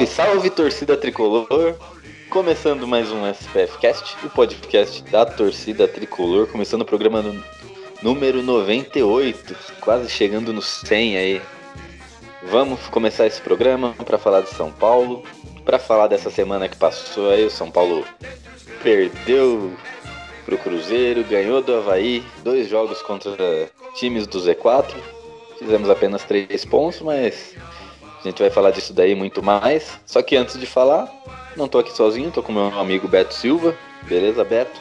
[0.00, 1.74] Salve, salve torcida tricolor!
[2.30, 7.42] Começando mais um SPF Cast, o podcast da torcida tricolor, começando o programa no,
[8.02, 11.42] número 98, quase chegando no 100 aí.
[12.44, 15.22] Vamos começar esse programa para falar de São Paulo,
[15.64, 18.04] para falar dessa semana que passou aí, o São Paulo
[18.82, 19.74] perdeu
[20.46, 24.94] pro Cruzeiro, ganhou do Havaí, dois jogos contra times do Z4.
[25.58, 27.54] Fizemos apenas três pontos, mas
[28.20, 29.98] a gente vai falar disso daí muito mais.
[30.04, 31.10] Só que antes de falar,
[31.56, 33.74] não tô aqui sozinho, tô com meu amigo Beto Silva.
[34.02, 34.80] Beleza, Beto?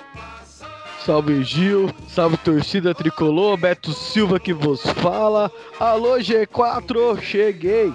[1.06, 5.50] Salve Gil, salve torcida tricolor, Beto Silva que vos fala.
[5.80, 7.94] Alô G4, cheguei.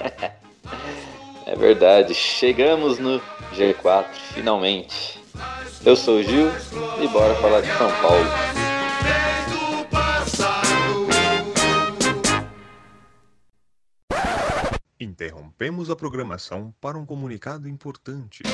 [1.46, 3.20] é verdade, chegamos no
[3.54, 5.20] G4 finalmente.
[5.84, 6.50] Eu sou o Gil
[7.00, 8.26] e bora falar de São Paulo.
[15.02, 18.44] Interrompemos a programação para um comunicado importante.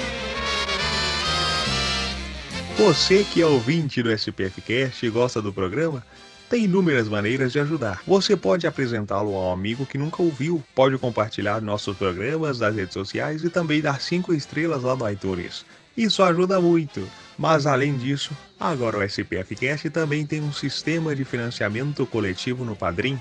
[2.79, 6.03] Você que é ouvinte do SPFcast e gosta do programa,
[6.49, 8.01] tem inúmeras maneiras de ajudar.
[8.07, 12.95] Você pode apresentá-lo a um amigo que nunca ouviu, pode compartilhar nossos programas nas redes
[12.95, 15.67] sociais e também dar 5 estrelas lá no iTunes.
[15.95, 17.07] Isso ajuda muito.
[17.37, 23.21] Mas além disso, agora o SPFcast também tem um sistema de financiamento coletivo no Padrim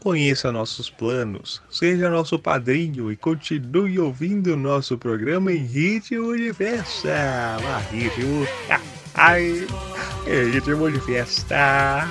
[0.00, 7.58] Conheça nossos planos, seja nosso padrinho e continue ouvindo nosso programa em ritmo de festa.
[7.60, 8.46] Ah, ritmo.
[9.14, 9.66] Ai,
[10.52, 12.08] ritmo de festa.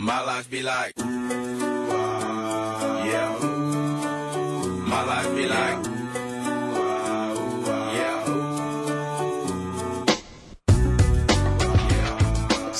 [0.00, 0.94] My life be like,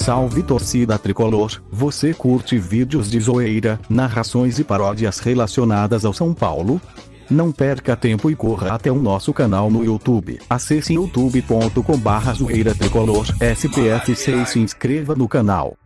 [0.02, 6.80] Salve torcida tricolor, você curte vídeos de zoeira, narrações e paródias relacionadas ao São Paulo?
[7.30, 10.40] Não perca tempo e corra até o nosso canal no YouTube.
[10.50, 15.76] Acesse youtube.com barra zoeira tricolor SPF6 e se inscreva no canal.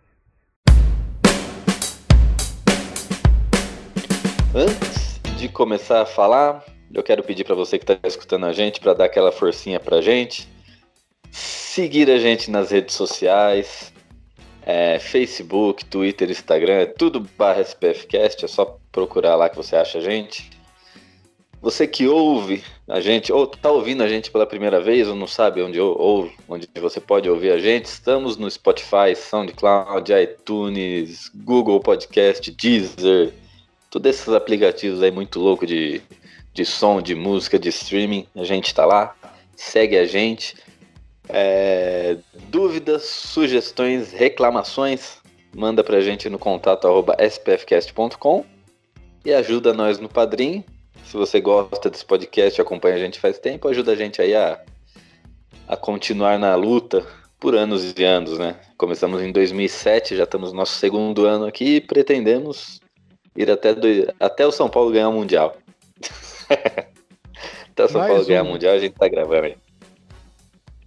[4.54, 8.80] Antes de começar a falar, eu quero pedir para você que está escutando a gente
[8.80, 10.48] para dar aquela forcinha para a gente,
[11.30, 13.94] seguir a gente nas redes sociais,
[14.66, 19.98] é, Facebook, Twitter, Instagram, é tudo barra SPFcast, é só procurar lá que você acha
[19.98, 20.50] a gente.
[21.62, 25.26] Você que ouve a gente, ou tá ouvindo a gente pela primeira vez, ou não
[25.26, 31.80] sabe onde, ou, onde você pode ouvir a gente, estamos no Spotify, SoundCloud, iTunes, Google
[31.80, 33.32] Podcast, Deezer,
[33.88, 36.02] todos esses aplicativos aí muito louco de,
[36.52, 39.14] de som, de música, de streaming, a gente tá lá,
[39.54, 40.56] segue a gente.
[41.28, 42.16] É,
[42.48, 45.18] dúvidas, sugestões, reclamações,
[45.54, 48.44] manda pra gente no contato arroba spfcast.com
[49.24, 50.64] e ajuda nós no Padrim.
[51.04, 54.60] Se você gosta desse podcast, acompanha a gente faz tempo, ajuda a gente aí a,
[55.68, 57.04] a continuar na luta
[57.38, 58.56] por anos e anos, né?
[58.76, 62.80] Começamos em 2007, já estamos no nosso segundo ano aqui e pretendemos
[63.36, 63.86] ir até, do,
[64.18, 65.56] até o São Paulo ganhar o Mundial.
[66.50, 68.26] até o São Mais Paulo um.
[68.26, 69.56] ganhar o Mundial, a gente tá gravando aí.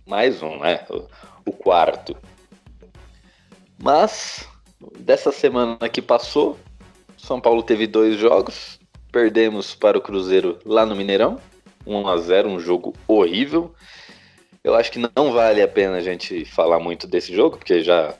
[0.09, 0.83] Mais um, né?
[0.89, 1.03] O,
[1.45, 2.17] o quarto.
[3.77, 4.47] Mas,
[4.97, 6.57] dessa semana que passou,
[7.15, 8.79] São Paulo teve dois jogos.
[9.11, 11.39] Perdemos para o Cruzeiro lá no Mineirão.
[11.85, 13.71] 1 a 0 um jogo horrível.
[14.63, 18.15] Eu acho que não vale a pena a gente falar muito desse jogo, porque já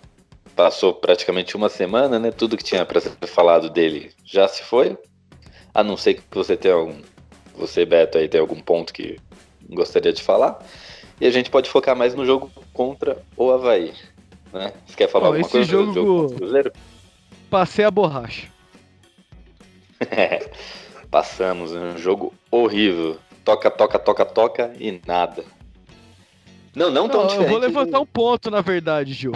[0.56, 2.30] passou praticamente uma semana, né?
[2.30, 4.96] Tudo que tinha para ser falado dele já se foi.
[5.74, 7.02] A não ser que você tenha algum.
[7.56, 9.18] Você, Beto, aí tem algum ponto que
[9.68, 10.64] gostaria de falar.
[11.20, 13.94] E a gente pode focar mais no jogo contra o Havaí.
[14.54, 14.74] Né?
[14.88, 16.72] Você quer falar Ó, alguma esse coisa jogo- do jogo?
[17.50, 18.48] Passei a borracha.
[21.10, 23.18] Passamos, um jogo horrível.
[23.44, 25.44] Toca, toca, toca, toca e nada.
[26.76, 27.50] Não, não tão Não, eu diferente.
[27.50, 29.34] vou levantar um ponto, na verdade, Gil.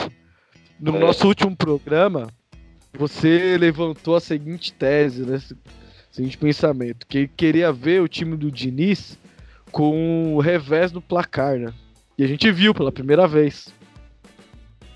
[0.80, 1.00] No É.
[1.00, 2.28] nosso último programa,
[2.94, 5.42] você levantou a seguinte tese, né?
[6.12, 9.18] Seguinte pensamento, que queria ver o time do Diniz
[9.74, 11.74] com o revés no placar, né?
[12.16, 13.74] E a gente viu pela primeira vez.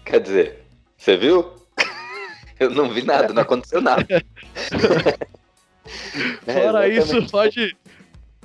[0.05, 0.63] Quer dizer,
[0.95, 1.51] você viu?
[2.59, 4.05] Eu não vi nada, não aconteceu nada.
[6.45, 7.23] É, Fora exatamente.
[7.23, 7.77] isso, pode,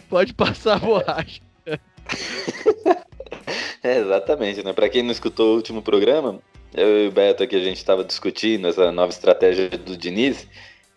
[0.09, 1.41] pode passar a borracha.
[3.83, 4.73] É, exatamente, né?
[4.73, 6.39] Pra quem não escutou o último programa,
[6.73, 10.47] eu e o Beto aqui a gente estava discutindo essa nova estratégia do Diniz,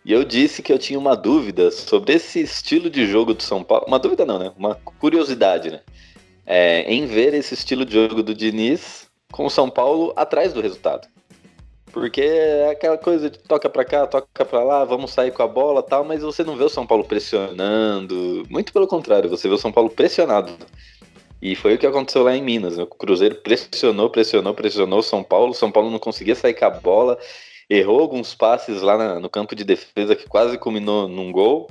[0.06, 3.64] e eu disse que eu tinha uma dúvida sobre esse estilo de jogo do São
[3.64, 3.86] Paulo.
[3.88, 4.52] Uma dúvida não, né?
[4.56, 5.80] Uma curiosidade, né?
[6.46, 10.60] É, em ver esse estilo de jogo do Diniz com o São Paulo atrás do
[10.60, 11.08] resultado.
[11.90, 15.48] Porque é aquela coisa de toca pra cá, toca pra lá, vamos sair com a
[15.48, 18.44] bola tal, mas você não vê o São Paulo pressionando.
[18.48, 20.52] Muito pelo contrário, você vê o São Paulo pressionado.
[21.42, 22.76] E foi o que aconteceu lá em Minas.
[22.76, 22.84] né?
[22.84, 25.50] O Cruzeiro pressionou, pressionou, pressionou o São Paulo.
[25.50, 27.18] O São Paulo não conseguia sair com a bola.
[27.68, 31.68] Errou alguns passes lá na- no campo de defesa que quase culminou num gol.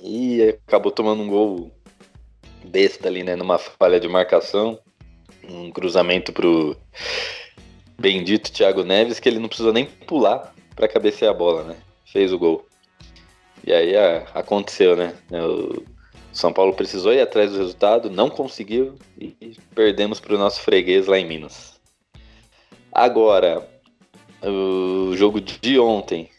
[0.00, 1.70] E acabou tomando um gol
[2.64, 3.34] besta ali, né?
[3.34, 4.78] Numa falha de marcação.
[5.48, 6.76] Um cruzamento pro
[7.98, 11.76] bendito Thiago Neves, que ele não precisou nem pular pra cabecear a bola, né?
[12.04, 12.66] Fez o gol.
[13.64, 13.96] E aí
[14.34, 15.14] aconteceu, né?
[15.32, 15.82] O
[16.32, 21.06] São Paulo precisou ir atrás do resultado, não conseguiu e perdemos para o nosso freguês
[21.06, 21.80] lá em Minas.
[22.92, 23.66] Agora,
[24.42, 26.30] o jogo de ontem,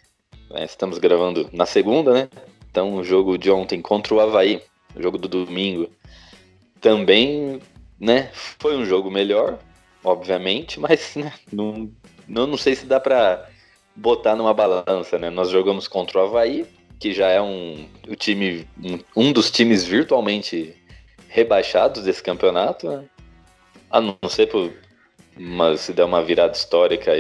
[0.50, 2.30] né, estamos gravando na segunda, né?
[2.70, 4.62] Então, o jogo de ontem contra o Havaí,
[4.96, 5.90] o jogo do domingo,
[6.80, 7.60] também,
[8.00, 8.30] né?
[8.34, 9.58] Foi um jogo melhor,
[10.04, 11.92] obviamente, mas né, não,
[12.28, 13.50] não, não sei se dá para
[13.96, 15.30] botar numa balança, né?
[15.30, 16.66] Nós jogamos contra o Havaí,
[17.00, 20.76] que já é um, o time, um, um dos times virtualmente
[21.28, 23.06] rebaixados desse campeonato, né?
[23.90, 24.72] A não ser por
[25.40, 27.12] uma, se der uma virada histórica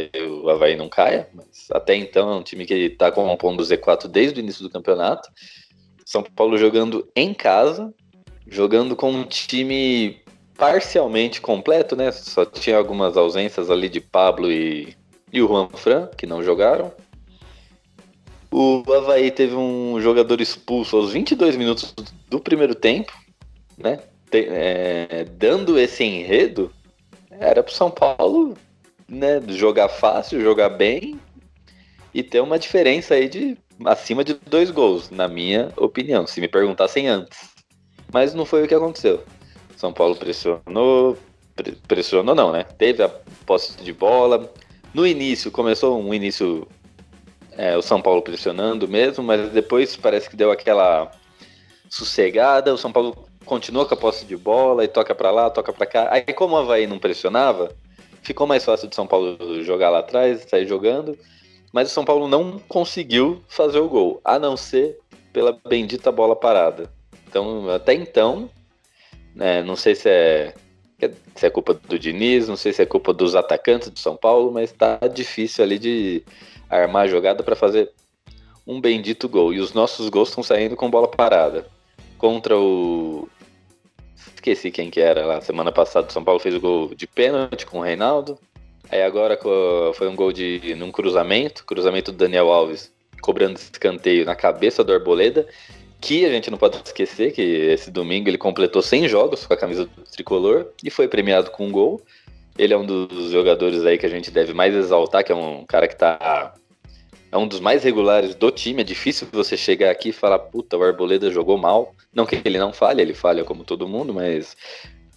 [0.41, 4.07] o Havaí não caia, mas até então é um time que está compondo o Z4
[4.07, 5.29] desde o início do campeonato.
[6.05, 7.93] São Paulo jogando em casa,
[8.47, 10.21] jogando com um time
[10.57, 12.11] parcialmente completo, né?
[12.11, 14.95] Só tinha algumas ausências ali de Pablo e,
[15.31, 16.91] e o Juan Fran, que não jogaram.
[18.51, 21.93] O Havaí teve um jogador expulso aos 22 minutos
[22.29, 23.13] do primeiro tempo,
[23.77, 23.99] né?
[24.31, 26.71] É, dando esse enredo,
[27.39, 28.55] era pro São Paulo
[29.07, 31.19] né, jogar fácil, jogar bem
[32.13, 36.47] e ter uma diferença aí de acima de dois gols, na minha opinião, se me
[36.47, 37.49] perguntassem antes.
[38.11, 39.23] Mas não foi o que aconteceu.
[39.75, 41.17] São Paulo pressionou,
[41.55, 42.63] pre- pressionou não, né?
[42.63, 43.09] Teve a
[43.45, 44.51] posse de bola.
[44.93, 46.67] No início, começou um início
[47.51, 51.11] é, o São Paulo pressionando mesmo, mas depois parece que deu aquela
[51.89, 52.73] sossegada.
[52.73, 55.87] O São Paulo continua com a posse de bola e toca pra lá, toca pra
[55.87, 56.09] cá.
[56.11, 57.71] Aí, como o Havaí não pressionava,
[58.21, 61.17] ficou mais fácil de São Paulo jogar lá atrás, sair jogando.
[61.73, 64.99] Mas o São Paulo não conseguiu fazer o gol, a não ser
[65.33, 66.91] pela bendita bola parada.
[67.27, 68.49] Então, até então,
[69.35, 70.53] né, não sei se é,
[71.35, 74.51] se é culpa do Diniz, não sei se é culpa dos atacantes do São Paulo,
[74.51, 76.23] mas tá difícil ali de
[76.69, 77.91] armar a jogada para fazer
[78.65, 79.53] um bendito gol.
[79.53, 81.65] E os nossos gols estão saindo com bola parada.
[82.17, 83.29] Contra o.
[84.47, 85.41] Esqueci quem que era lá.
[85.41, 88.39] Semana passada o São Paulo fez o gol de pênalti com o Reinaldo.
[88.89, 89.37] Aí agora
[89.93, 92.89] foi um gol de num cruzamento, cruzamento do Daniel Alves,
[93.21, 95.45] cobrando escanteio na cabeça do Arboleda,
[95.99, 99.57] que a gente não pode esquecer que esse domingo ele completou 100 jogos com a
[99.57, 102.01] camisa do tricolor e foi premiado com um gol.
[102.57, 105.65] Ele é um dos jogadores aí que a gente deve mais exaltar, que é um
[105.65, 106.53] cara que tá
[107.37, 108.81] é um dos mais regulares do time.
[108.81, 111.95] É difícil você chegar aqui e falar, puta, o Arboleda jogou mal.
[112.13, 114.57] Não que ele não falhe, ele falha como todo mundo, mas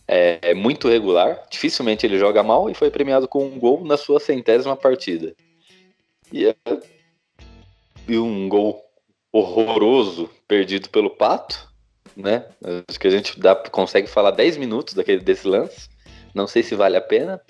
[0.07, 1.43] é, é muito regular.
[1.51, 5.35] Dificilmente ele joga mal e foi premiado com um gol na sua centésima partida.
[6.33, 6.55] E, é-
[8.07, 8.85] e um gol
[9.33, 11.69] horroroso perdido pelo Pato,
[12.17, 12.45] né?
[12.89, 15.89] Acho que a gente dá, consegue falar 10 minutos daquele, desse lance.
[16.35, 17.41] Não sei se vale a pena.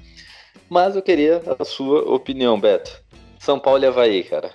[0.68, 3.02] Mas eu queria a sua opinião, Beto.
[3.40, 4.52] São Paulo e Havaí, cara.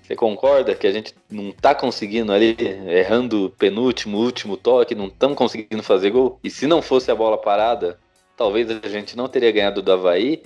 [0.00, 2.56] Você concorda que a gente não tá conseguindo ali,
[2.86, 6.38] errando o penúltimo, último toque, não estamos conseguindo fazer gol?
[6.44, 7.98] E se não fosse a bola parada,
[8.36, 10.42] talvez a gente não teria ganhado do Havaí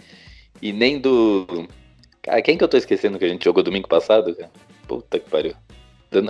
[0.62, 1.68] e nem do.
[2.22, 4.50] Cara, quem que eu tô esquecendo que a gente jogou domingo passado, cara?
[4.86, 5.54] Puta que pariu.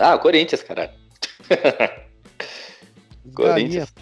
[0.01, 0.91] Ah, Corinthians, caralho.
[3.33, 3.95] Corinthians.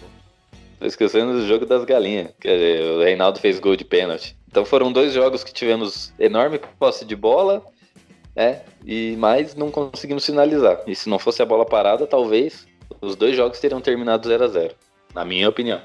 [0.79, 2.31] Tô esquecendo do jogo das galinhas.
[2.39, 4.35] Que o Reinaldo fez gol de pênalti.
[4.57, 7.63] Então foram dois jogos que tivemos enorme posse de bola,
[8.35, 8.63] né?
[8.83, 10.79] E mais não conseguimos finalizar.
[10.87, 12.65] E se não fosse a bola parada, talvez
[12.99, 14.73] os dois jogos teriam terminado 0 a 0
[15.13, 15.79] Na minha opinião.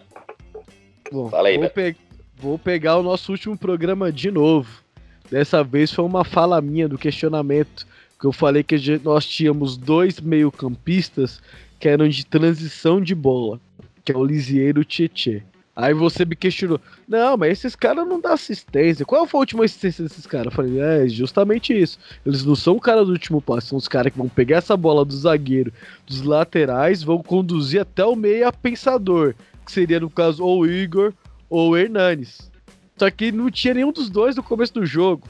[1.13, 1.97] Bom, Fala aí, vou, pe
[2.35, 4.83] vou pegar o nosso último programa de novo.
[5.31, 7.87] Dessa vez foi uma fala minha do questionamento.
[8.19, 11.43] Que eu falei que nós tínhamos dois meio-campistas
[11.79, 13.61] que eram de transição de bola
[14.05, 15.43] que é o Lisieiro Tietê.
[15.75, 19.07] Aí você me questionou, não, mas esses caras não dão assistência.
[19.07, 20.47] Qual foi a última assistência desses caras?
[20.47, 21.99] Eu falei, é justamente isso.
[22.27, 24.77] Eles não são o cara do último passe, são os caras que vão pegar essa
[24.77, 25.73] bola do zagueiro,
[26.07, 31.15] dos laterais, vão conduzir até o meia pensador, que seria no caso ou Igor
[31.49, 32.51] ou Hernanes.
[32.99, 35.27] Só que não tinha nenhum dos dois no começo do jogo.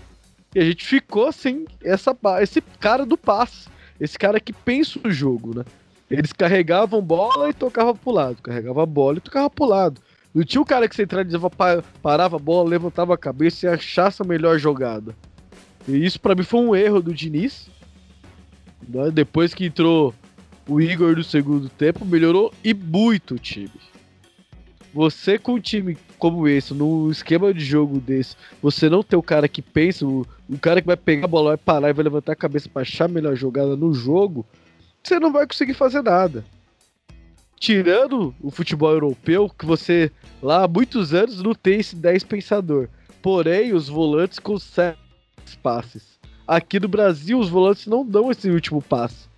[0.55, 3.69] E a gente ficou sem essa, esse cara do passe,
[4.01, 5.65] esse cara que pensa o jogo, né?
[6.11, 8.43] Eles carregavam bola e tocavam pro lado.
[8.43, 10.01] Carregava a bola e tocava pro lado.
[10.35, 11.51] Não tinha o cara que centralizava,
[12.03, 15.15] parava a bola, levantava a cabeça e achasse a melhor jogada.
[15.87, 17.69] E isso para mim foi um erro do Diniz.
[18.89, 19.11] Né?
[19.11, 20.15] Depois que entrou
[20.67, 23.71] o Igor no segundo tempo, melhorou e muito o time.
[24.95, 29.23] Você com um time como esse, num esquema de jogo desse, você não tem o
[29.23, 32.05] cara que pensa, o, o cara que vai pegar a bola, vai parar e vai
[32.05, 34.47] levantar a cabeça para achar a melhor jogada no jogo,
[35.03, 36.45] você não vai conseguir fazer nada.
[37.63, 40.11] Tirando o futebol europeu, que você
[40.43, 42.89] lá há muitos anos não tem esse 10 pensador.
[43.23, 44.99] Porém, os volantes conseguem
[45.63, 46.19] passes.
[46.45, 49.29] Aqui no Brasil, os volantes não dão esse último passe.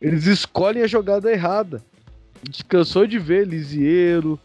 [0.00, 1.82] Eles escolhem a jogada errada.
[2.40, 4.38] A gente cansou de ver Lisieiro,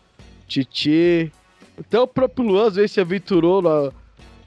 [0.48, 1.32] Tietê.
[1.80, 3.94] Até o próprio Luan às vezes se aventurou no,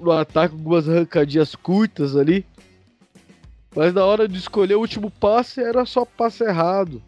[0.01, 2.45] no ataque com algumas arrancadinhas curtas ali.
[3.77, 7.01] Mas na hora de escolher o último passe, era só passe errado.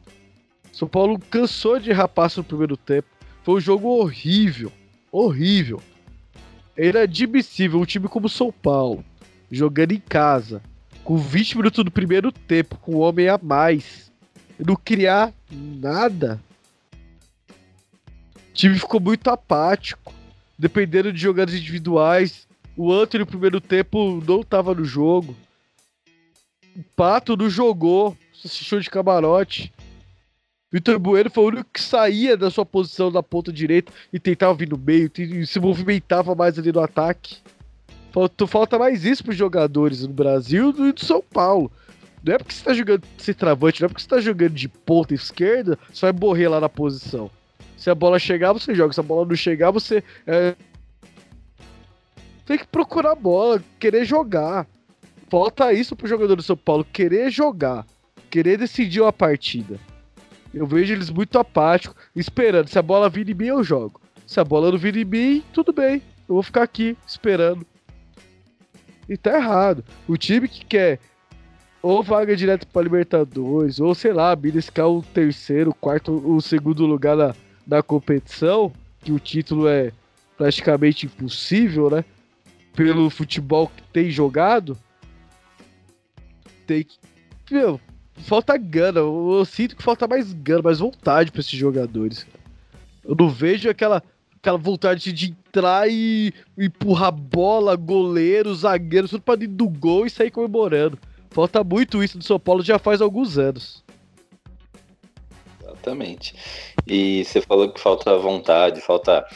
[0.75, 3.07] São Paulo cansou de passe no primeiro tempo.
[3.45, 4.73] Foi um jogo horrível.
[5.13, 5.81] Horrível.
[6.77, 9.05] Era admissível um time como São Paulo,
[9.49, 10.61] jogando em casa,
[11.05, 14.11] com 20 minutos do primeiro tempo, com um homem a mais,
[14.59, 16.41] não criar nada.
[18.51, 20.13] O time ficou muito apático.
[20.59, 25.37] Dependendo de jogadas individuais, o Antônio no primeiro tempo não estava no jogo.
[26.77, 29.73] O Pato não jogou, assistiu de camarote.
[30.75, 34.53] Vitor Bueno foi o único que saía da sua posição da ponta direita e tentava
[34.55, 37.37] vir no meio, e se movimentava mais ali no ataque.
[38.11, 41.71] Falta, falta mais isso para os jogadores no Brasil e do São Paulo.
[42.25, 43.03] Não é porque você tá jogando
[43.37, 46.69] travante, não é porque você tá jogando de ponta esquerda, você vai morrer lá na
[46.69, 47.31] posição.
[47.77, 48.93] Se a bola chegar, você joga.
[48.93, 50.03] Se a bola não chegar, você.
[50.27, 50.57] É...
[52.45, 54.67] Tem que procurar a bola, querer jogar.
[55.31, 57.87] Falta isso pro jogador do São Paulo, querer jogar,
[58.29, 59.79] querer decidir uma partida.
[60.55, 62.69] Eu vejo eles muito apáticos, esperando.
[62.69, 64.01] Se a bola vir em mim, eu jogo.
[64.27, 66.01] Se a bola não vir em mim, tudo bem.
[66.29, 67.67] Eu vou ficar aqui esperando.
[69.09, 69.85] E tá errado.
[70.09, 71.01] O time que quer
[71.83, 77.15] ou vaga direto para Libertadores, ou sei lá, beliscar o terceiro, quarto, o segundo lugar
[77.15, 77.35] da,
[77.67, 79.93] da competição, que o título é
[80.35, 82.03] praticamente impossível, né?
[82.75, 84.79] Pelo futebol que tem jogado,
[86.67, 86.97] tem que.
[87.51, 87.79] Meu,
[88.17, 89.01] falta gana.
[89.01, 92.27] Eu, sinto que falta mais gana, mais vontade pra esses jogadores.
[93.05, 94.03] Eu não vejo aquela,
[94.37, 100.11] aquela vontade de entrar e empurrar bola, goleiro, zagueiro, tudo pra dentro do gol e
[100.11, 100.99] sair comemorando.
[101.31, 103.83] Falta muito isso do São Paulo já faz alguns anos.
[105.61, 106.35] Exatamente.
[106.87, 109.27] E você falou que falta vontade, falta.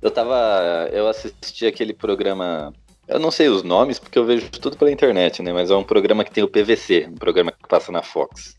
[0.00, 0.88] Eu tava.
[0.92, 2.72] Eu assisti aquele programa
[3.08, 5.52] eu não sei os nomes porque eu vejo tudo pela internet, né?
[5.52, 8.56] Mas é um programa que tem o PVC, um programa que passa na Fox.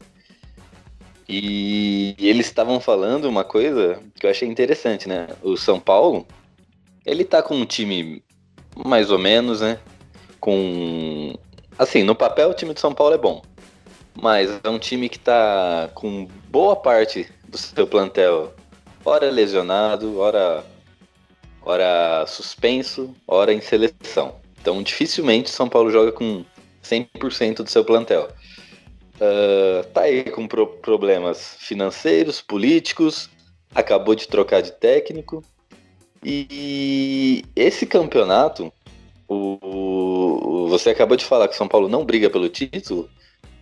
[1.28, 5.28] E eles estavam falando uma coisa que eu achei interessante, né?
[5.44, 6.26] O São Paulo,
[7.06, 8.24] ele tá com um time
[8.84, 9.80] mais ou menos, né?
[10.40, 11.36] Com.
[11.78, 13.44] Assim, no papel o time do São Paulo é bom.
[14.20, 18.54] Mas é um time que tá com boa parte do seu plantel,
[19.06, 20.66] ora lesionado, ora
[21.70, 24.36] ora suspenso, ora em seleção.
[24.60, 26.44] Então, dificilmente São Paulo joga com
[26.84, 28.28] 100% do seu plantel.
[29.16, 33.30] Uh, tá aí com pro problemas financeiros, políticos,
[33.76, 35.44] acabou de trocar de técnico.
[36.24, 38.74] E esse campeonato,
[39.28, 43.08] o, o, você acabou de falar que São Paulo não briga pelo título,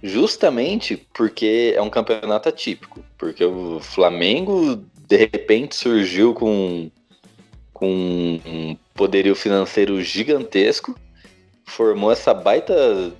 [0.01, 3.03] justamente porque é um campeonato atípico.
[3.17, 6.89] Porque o Flamengo, de repente, surgiu com
[7.77, 10.97] com um poderio financeiro gigantesco,
[11.63, 13.13] formou essa baita.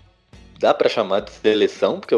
[0.59, 2.15] dá para chamar de seleção, porque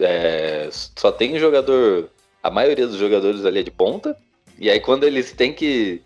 [0.00, 2.08] é, só tem jogador.
[2.42, 4.16] A maioria dos jogadores ali é de ponta.
[4.58, 6.00] E aí quando eles têm que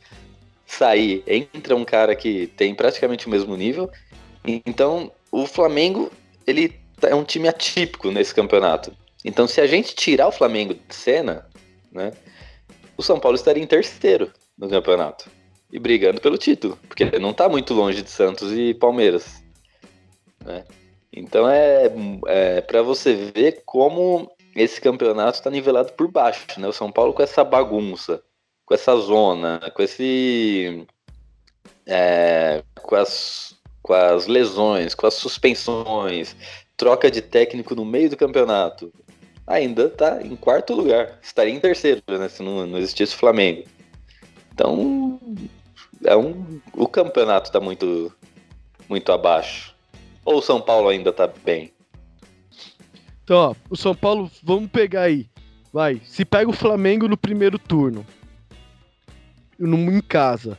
[0.67, 3.88] sair, entra um cara que tem praticamente o mesmo nível.
[4.45, 6.11] Então, o Flamengo,
[6.47, 8.93] ele é um time atípico nesse campeonato.
[9.25, 11.47] Então, se a gente tirar o Flamengo de cena,
[11.93, 12.12] né,
[12.97, 15.30] o São Paulo estaria em terceiro no campeonato
[15.73, 19.42] e brigando pelo título, porque não está muito longe de Santos e Palmeiras.
[20.44, 20.64] Né?
[21.12, 21.90] Então é,
[22.26, 26.68] é para você ver como esse campeonato está nivelado por baixo, né?
[26.68, 28.23] O São Paulo com essa bagunça,
[28.64, 30.87] com essa zona, com esse.
[31.87, 36.37] É, com, as, com as lesões, com as suspensões,
[36.76, 38.92] troca de técnico no meio do campeonato.
[39.47, 41.18] Ainda está em quarto lugar.
[41.21, 42.28] Estaria em terceiro, né?
[42.28, 43.64] Se não, não existisse o Flamengo.
[44.52, 45.18] Então,
[46.04, 48.12] é um, o campeonato está muito,
[48.88, 49.75] muito abaixo.
[50.25, 51.73] Ou o São Paulo ainda está bem?
[53.25, 55.26] Então, ó, o São Paulo, vamos pegar aí.
[55.73, 58.04] Vai, se pega o Flamengo no primeiro turno,
[59.59, 60.59] em casa,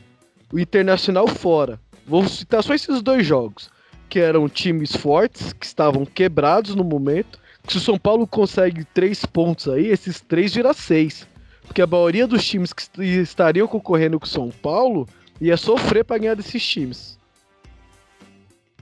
[0.52, 1.80] o Internacional fora.
[2.04, 3.70] Vou citar só esses dois jogos,
[4.08, 7.38] que eram times fortes, que estavam quebrados no momento.
[7.68, 11.28] Se o São Paulo consegue três pontos aí, esses três vira seis.
[11.64, 15.08] Porque a maioria dos times que estariam concorrendo com o São Paulo
[15.40, 17.18] ia sofrer para ganhar desses times.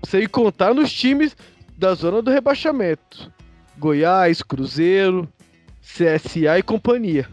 [0.05, 1.37] Sem contar nos times
[1.77, 3.33] da zona do rebaixamento.
[3.79, 5.29] Goiás, Cruzeiro,
[5.81, 7.29] CSA e companhia.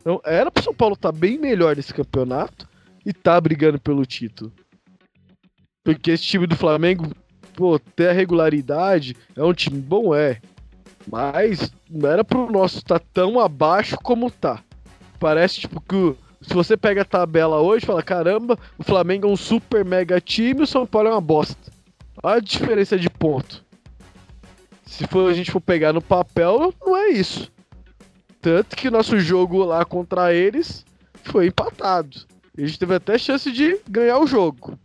[0.00, 2.68] Então, era pro São Paulo estar tá bem melhor nesse campeonato
[3.04, 4.52] e tá brigando pelo título.
[5.84, 7.10] Porque esse time do Flamengo,
[7.54, 10.40] pô, ter a regularidade, é um time bom, é.
[11.06, 14.62] Mas não era pro nosso estar tá tão abaixo como tá.
[15.18, 19.36] Parece tipo que se você pega a tabela hoje fala, caramba, o Flamengo é um
[19.36, 21.70] super mega time o São Paulo é uma bosta.
[22.22, 23.64] Olha a diferença de ponto.
[24.84, 27.50] Se for, a gente for pegar no papel, não é isso.
[28.40, 30.84] Tanto que nosso jogo lá contra eles
[31.22, 32.26] foi empatado.
[32.56, 34.78] A gente teve até chance de ganhar o jogo.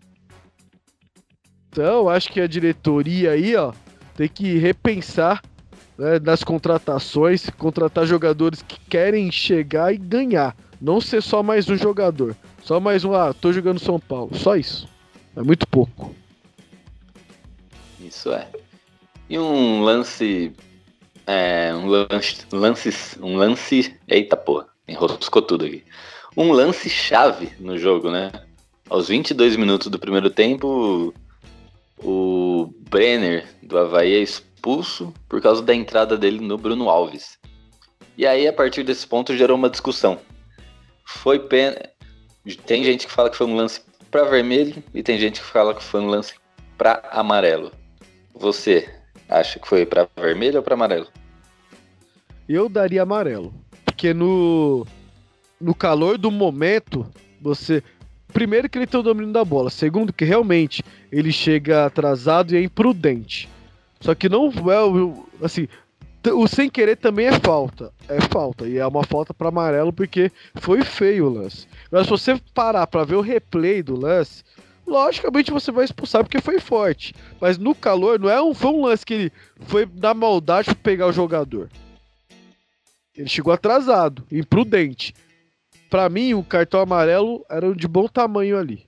[1.69, 3.73] Então, acho que a diretoria aí, ó,
[4.15, 5.41] tem que repensar
[5.97, 10.55] né, nas contratações, contratar jogadores que querem chegar e ganhar.
[10.81, 12.35] Não ser só mais um jogador.
[12.63, 14.35] Só mais um, ah, tô jogando São Paulo.
[14.35, 14.87] Só isso.
[15.35, 16.13] É muito pouco.
[17.99, 18.47] Isso é.
[19.29, 20.53] E um lance
[21.27, 25.83] é, um lance, lance, um lance, eita porra, enroscou tudo aqui.
[26.37, 28.31] Um lance chave no jogo, né?
[28.89, 31.13] Aos 22 minutos do primeiro tempo,
[31.97, 34.21] o Brenner do Havaí é
[35.29, 37.37] por causa da entrada dele no Bruno Alves.
[38.17, 40.19] E aí, a partir desse ponto, gerou uma discussão.
[41.05, 41.89] Foi pena.
[42.65, 45.73] Tem gente que fala que foi um lance para vermelho e tem gente que fala
[45.73, 46.33] que foi um lance
[46.77, 47.71] para amarelo.
[48.33, 48.89] Você
[49.27, 51.07] Acha que foi para vermelho ou para amarelo?
[52.47, 53.53] Eu daria amarelo.
[53.83, 54.85] Porque no,
[55.59, 57.05] no calor do momento,
[57.41, 57.83] você.
[58.31, 59.69] Primeiro, que ele tem o domínio da bola.
[59.69, 63.49] Segundo, que realmente ele chega atrasado e é imprudente.
[63.99, 65.45] Só que não é.
[65.45, 65.67] Assim,
[66.33, 67.91] o sem querer também é falta.
[68.07, 68.67] É falta.
[68.67, 71.67] E é uma falta para amarelo porque foi feio o lance.
[71.91, 74.43] Mas se você parar para ver o replay do lance,
[74.85, 77.13] logicamente você vai expulsar porque foi forte.
[77.39, 79.31] Mas no calor, não é um, foi um lance que ele
[79.61, 81.69] foi na maldade pra pegar o jogador.
[83.15, 85.13] Ele chegou atrasado, imprudente.
[85.89, 88.85] Para mim, o cartão amarelo era de bom tamanho ali.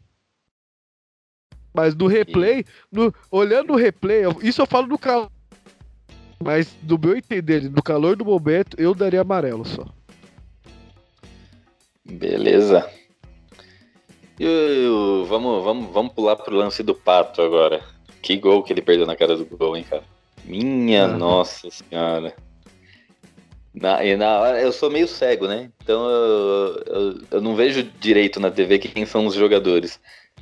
[1.77, 5.29] Mas no replay, no, olhando o replay, isso eu falo no calor.
[6.43, 9.85] Mas do meu entender, no calor do momento, eu daria amarelo só.
[12.03, 12.89] Beleza.
[14.39, 14.87] E
[15.27, 17.83] vamos, vamos, vamos pular pro lance do Pato agora.
[18.23, 20.03] Que gol que ele perdeu na cara do gol, hein, cara?
[20.45, 21.07] Minha ah.
[21.09, 22.33] nossa senhora.
[23.71, 25.69] Na, e na hora, eu sou meio cego, né?
[25.83, 29.99] Então eu, eu, eu, não vejo direito na TV quem são os jogadores.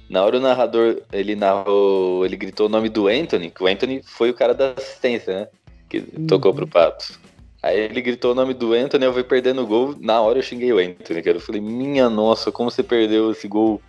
[0.10, 4.02] Na hora o narrador, ele narrou, ele gritou o nome do Anthony, que o Anthony
[4.04, 5.48] foi o cara da assistência, né?
[5.90, 6.28] Que uhum.
[6.28, 7.20] tocou pro Pato.
[7.62, 9.96] Aí ele gritou o nome do Anthony, eu fui perdendo o gol.
[10.00, 11.38] Na hora eu xinguei o Anthony, cara.
[11.38, 13.82] Eu falei, minha nossa, como você perdeu esse gol?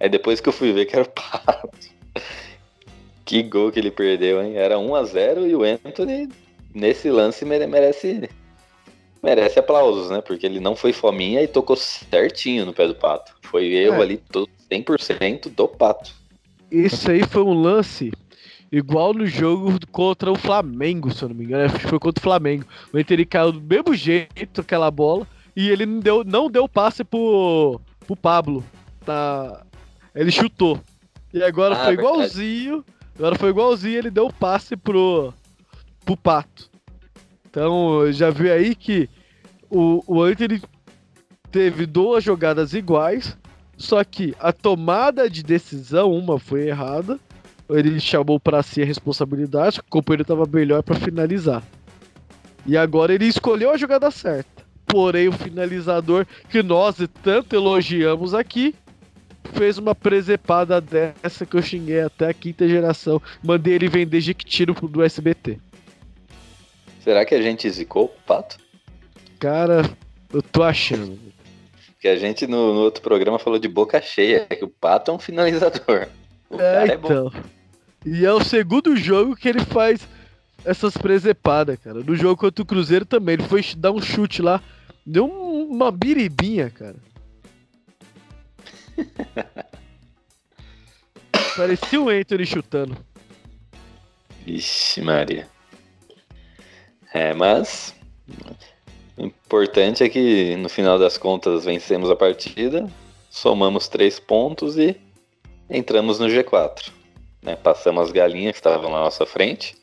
[0.00, 1.70] Aí depois que eu fui ver que era o Pato.
[3.24, 4.56] que gol que ele perdeu, hein?
[4.56, 6.28] Era 1 a 0 e o Anthony,
[6.74, 8.28] nesse lance, merece
[9.22, 10.20] merece aplausos, né?
[10.20, 13.34] Porque ele não foi fominha e tocou certinho no pé do Pato.
[13.42, 14.00] Foi eu é.
[14.02, 14.48] ali, todo
[14.82, 16.12] 100% do Pato.
[16.70, 18.12] Isso aí foi um lance
[18.74, 21.70] Igual no jogo contra o Flamengo, se eu não me engano.
[21.78, 22.64] Foi contra o Flamengo.
[22.92, 25.28] O Inter caiu do mesmo jeito aquela bola.
[25.54, 28.64] E ele não deu, não deu passe pro, pro Pablo.
[29.06, 29.64] Tá...
[30.12, 30.80] Ele chutou.
[31.32, 32.14] E agora Ah, foi verdade.
[32.14, 32.84] igualzinho.
[33.16, 35.32] Agora foi igualzinho, ele deu o passe pro,
[36.04, 36.68] pro Pato.
[37.48, 39.08] Então, já viu aí que
[39.70, 40.24] o, o
[41.52, 43.38] teve duas jogadas iguais,
[43.76, 47.18] só que a tomada de decisão, uma foi errada.
[47.68, 51.62] Ele chamou pra si a responsabilidade, o companheiro tava melhor pra finalizar.
[52.66, 54.64] E agora ele escolheu a jogada certa.
[54.86, 58.74] Porém, o finalizador que nós tanto elogiamos aqui
[59.52, 63.20] fez uma presepada dessa que eu xinguei até a quinta geração.
[63.42, 65.58] Mandei ele vender Jequitiro do SBT.
[67.02, 68.56] Será que a gente zicou o pato?
[69.38, 69.82] Cara,
[70.32, 71.18] eu tô achando.
[72.04, 75.14] Porque a gente no, no outro programa falou de boca cheia, que o pato é
[75.14, 76.06] um finalizador.
[76.50, 77.08] O É, é bom.
[77.08, 77.32] então.
[78.04, 80.06] E é o segundo jogo que ele faz
[80.66, 82.00] essas presepadas, cara.
[82.00, 83.32] No jogo contra o Cruzeiro também.
[83.36, 84.60] Ele foi dar um chute lá.
[85.06, 86.96] Deu um- uma biribinha, cara.
[91.56, 92.98] Parecia o Anthony chutando.
[94.44, 95.48] Vixe, Maria.
[97.14, 97.94] É, mas.
[99.16, 102.90] O importante é que no final das contas vencemos a partida,
[103.30, 104.96] somamos três pontos e
[105.70, 106.90] entramos no G4.
[107.42, 107.56] né?
[107.56, 109.76] Passamos as galinhas que estavam na nossa frente,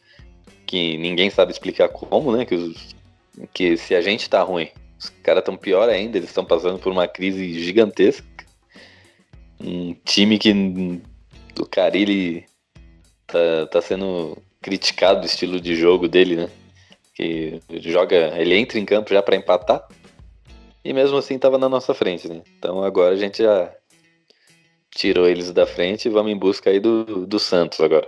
[0.66, 2.46] que ninguém sabe explicar como, né?
[2.46, 2.96] Que, os-
[3.54, 6.92] que se a gente tá ruim, os caras estão pior ainda, eles estão passando por
[6.92, 8.26] uma crise gigantesca.
[9.60, 11.02] Um time que hum,
[11.60, 12.46] o Carilli
[13.28, 16.50] tá, tá sendo criticado o estilo de jogo dele, né?
[17.14, 19.88] Que joga, ele entra em campo já pra empatar
[20.84, 22.42] e mesmo assim tava na nossa frente, né?
[22.58, 23.72] Então agora a gente já
[24.90, 28.08] tirou eles da frente e vamos em busca aí do, do Santos agora.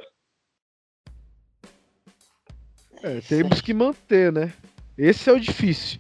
[3.02, 4.54] É, temos que manter, né?
[4.98, 6.00] Esse é o difícil.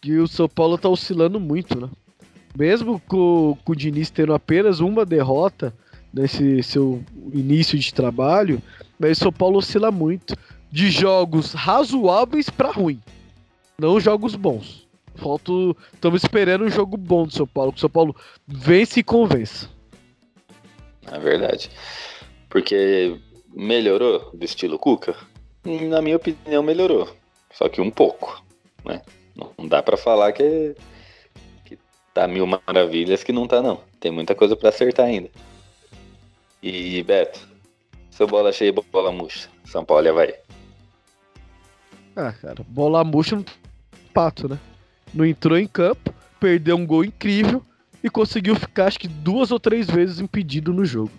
[0.00, 1.88] Que o São Paulo tá oscilando muito, né?
[2.56, 5.74] Mesmo com, com o Diniz tendo apenas uma derrota
[6.12, 7.02] nesse seu
[7.32, 8.60] início de trabalho,
[8.98, 10.34] mas o São Paulo oscila muito.
[10.70, 13.00] De jogos razoáveis pra ruim.
[13.78, 14.86] Não jogos bons.
[15.16, 15.52] Falta.
[15.92, 17.72] Estamos esperando um jogo bom do São Paulo.
[17.72, 18.14] Que o São Paulo
[18.46, 19.68] vence e convence.
[21.10, 21.70] É verdade.
[22.48, 23.18] Porque
[23.54, 25.16] melhorou do estilo Cuca?
[25.64, 27.08] Na minha opinião, melhorou.
[27.52, 28.42] Só que um pouco,
[28.84, 29.02] né?
[29.34, 30.74] Não dá pra falar que,
[31.64, 31.78] que
[32.12, 33.80] tá mil maravilhas que não tá, não.
[34.00, 35.30] Tem muita coisa pra acertar ainda.
[36.62, 37.40] E, Beto,
[38.10, 39.48] seu bola cheia e bola murcha.
[39.64, 40.34] São Paulo Havaí.
[42.18, 43.44] Ah, cara, bola murcha no
[44.12, 44.58] pato, né?
[45.14, 47.62] Não entrou em campo, perdeu um gol incrível
[48.02, 51.12] e conseguiu ficar, acho que duas ou três vezes impedido no jogo.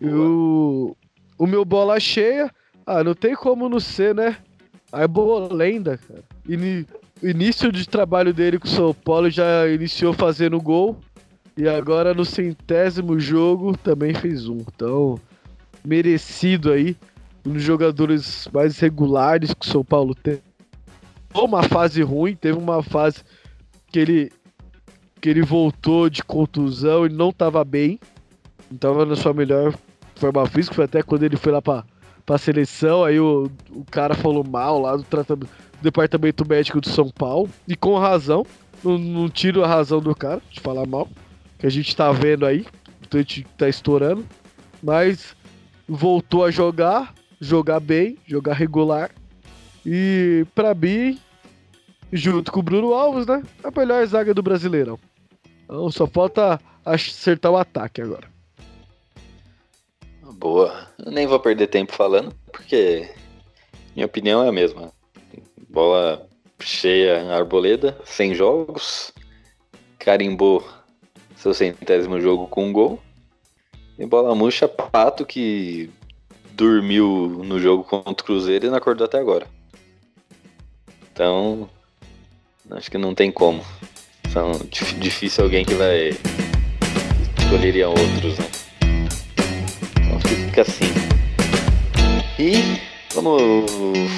[0.00, 0.96] E o,
[1.38, 2.50] o meu bola cheia,
[2.84, 4.36] ah, não tem como não ser, né?
[4.90, 6.24] A Bolenda, cara.
[6.48, 6.84] Ini,
[7.22, 10.98] o início de trabalho dele com o São Paulo já iniciou fazendo gol.
[11.56, 14.58] E agora no centésimo jogo também fez um.
[14.58, 15.20] Então,
[15.84, 16.96] merecido aí.
[17.44, 20.40] Um dos jogadores mais regulares que o São Paulo tem.
[21.34, 23.22] Uma fase ruim, teve uma fase
[23.90, 24.32] que ele
[25.20, 28.00] que ele voltou de contusão e não tava bem.
[28.70, 29.74] Não tava na sua melhor
[30.20, 31.84] forma física, foi até quando ele foi lá pra,
[32.26, 35.50] pra seleção, aí o, o cara falou mal lá do, tratamento,
[35.80, 38.46] departamento médico do São Paulo, e com razão,
[38.84, 41.08] não, não tiro a razão do cara de falar mal,
[41.58, 42.66] que a gente tá vendo aí,
[43.12, 44.24] a gente tá estourando,
[44.82, 45.34] mas
[45.88, 49.10] voltou a jogar, jogar bem, jogar regular,
[49.84, 51.18] e pra mim,
[52.12, 54.98] junto com o Bruno Alves, né, a melhor zaga do Brasileirão.
[55.64, 58.28] Então só falta acertar o ataque agora.
[60.34, 60.88] Boa.
[60.98, 63.08] Eu nem vou perder tempo falando, porque
[63.94, 64.92] minha opinião é a mesma.
[65.68, 66.26] Bola
[66.58, 69.12] cheia arboleda, 100 jogos.
[69.98, 70.66] Carimbou
[71.36, 73.00] seu centésimo jogo com um gol.
[73.98, 75.90] E bola murcha, pato que
[76.54, 79.46] dormiu no jogo contra o Cruzeiro e não acordou até agora.
[81.12, 81.68] Então,
[82.70, 83.64] acho que não tem como.
[84.32, 86.10] São dif- difícil alguém que vai
[87.38, 88.46] escolheria outros, né?
[90.06, 90.84] Então fica assim.
[92.38, 92.80] E
[93.14, 93.70] vamos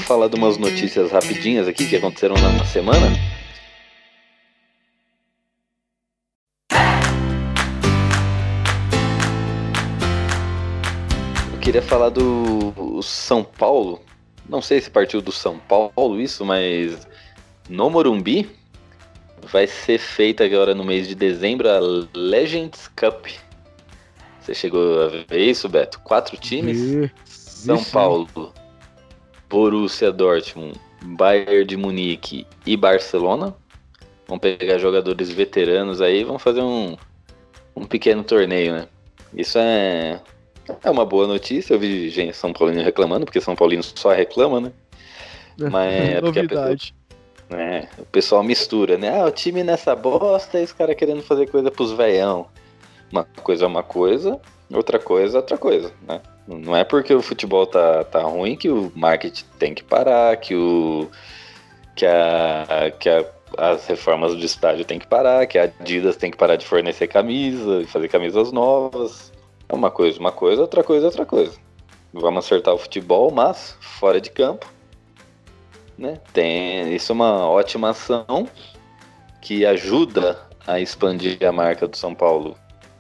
[0.04, 3.06] falar de umas notícias rapidinhas aqui que aconteceram na semana.
[11.62, 14.00] Queria falar do São Paulo.
[14.48, 17.06] Não sei se partiu do São Paulo isso, mas
[17.68, 18.50] no Morumbi
[19.44, 21.78] vai ser feita agora no mês de dezembro a
[22.14, 23.28] Legends Cup.
[24.40, 26.00] Você chegou a ver isso, Beto?
[26.00, 26.78] Quatro times?
[26.80, 27.92] E- São Isso.
[27.92, 28.52] Paulo,
[29.48, 33.54] Borussia Dortmund, Bayern de Munique e Barcelona
[34.26, 36.96] vão pegar jogadores veteranos aí, vão fazer um,
[37.76, 38.88] um pequeno torneio, né?
[39.32, 40.20] Isso é,
[40.82, 41.74] é uma boa notícia.
[41.74, 44.72] Eu vi gente São Paulino reclamando, porque São Paulino só reclama, né?
[45.70, 46.94] Mas é porque a pessoa, Novidade.
[47.50, 49.20] é, o pessoal mistura, né?
[49.20, 52.46] Ah, o time nessa bosta e os caras querendo fazer coisa pros veião.
[53.10, 54.40] Uma coisa é uma coisa,
[54.72, 56.20] outra coisa é outra coisa, né?
[56.46, 60.54] Não é porque o futebol tá, tá ruim que o marketing tem que parar, que
[60.54, 61.08] o.
[61.94, 63.24] que, a, que a,
[63.56, 67.06] as reformas do estádio tem que parar, que a Adidas tem que parar de fornecer
[67.06, 69.31] camisa, e fazer camisas novas.
[69.72, 71.58] É uma coisa, uma coisa, outra coisa, outra coisa.
[72.12, 74.70] Vamos acertar o futebol, mas fora de campo.
[75.96, 76.20] Né?
[76.34, 78.46] Tem, isso é uma ótima ação
[79.40, 82.54] que ajuda a expandir a marca do São Paulo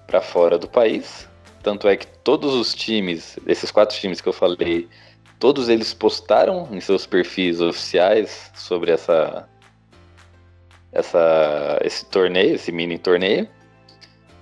[0.06, 1.28] para fora do país.
[1.62, 4.88] Tanto é que todos os times, esses quatro times que eu falei,
[5.38, 9.46] todos eles postaram em seus perfis oficiais sobre essa,
[10.90, 13.46] essa esse torneio, esse mini torneio.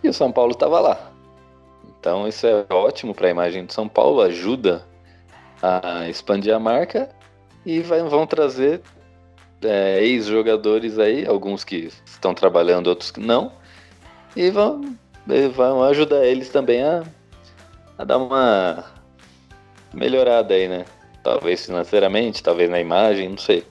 [0.05, 1.10] E o São Paulo estava lá.
[2.01, 4.87] Então isso é ótimo para a imagem do São Paulo, ajuda
[5.63, 7.11] a expandir a marca
[7.65, 8.81] e vai, vão trazer
[9.63, 13.53] é, ex-jogadores aí, alguns que estão trabalhando, outros que não,
[14.35, 14.97] e vão,
[15.55, 17.03] vão ajudar eles também a,
[17.99, 18.85] a dar uma
[19.93, 20.87] melhorada aí, né?
[21.23, 23.67] Talvez financeiramente, talvez na imagem, não sei.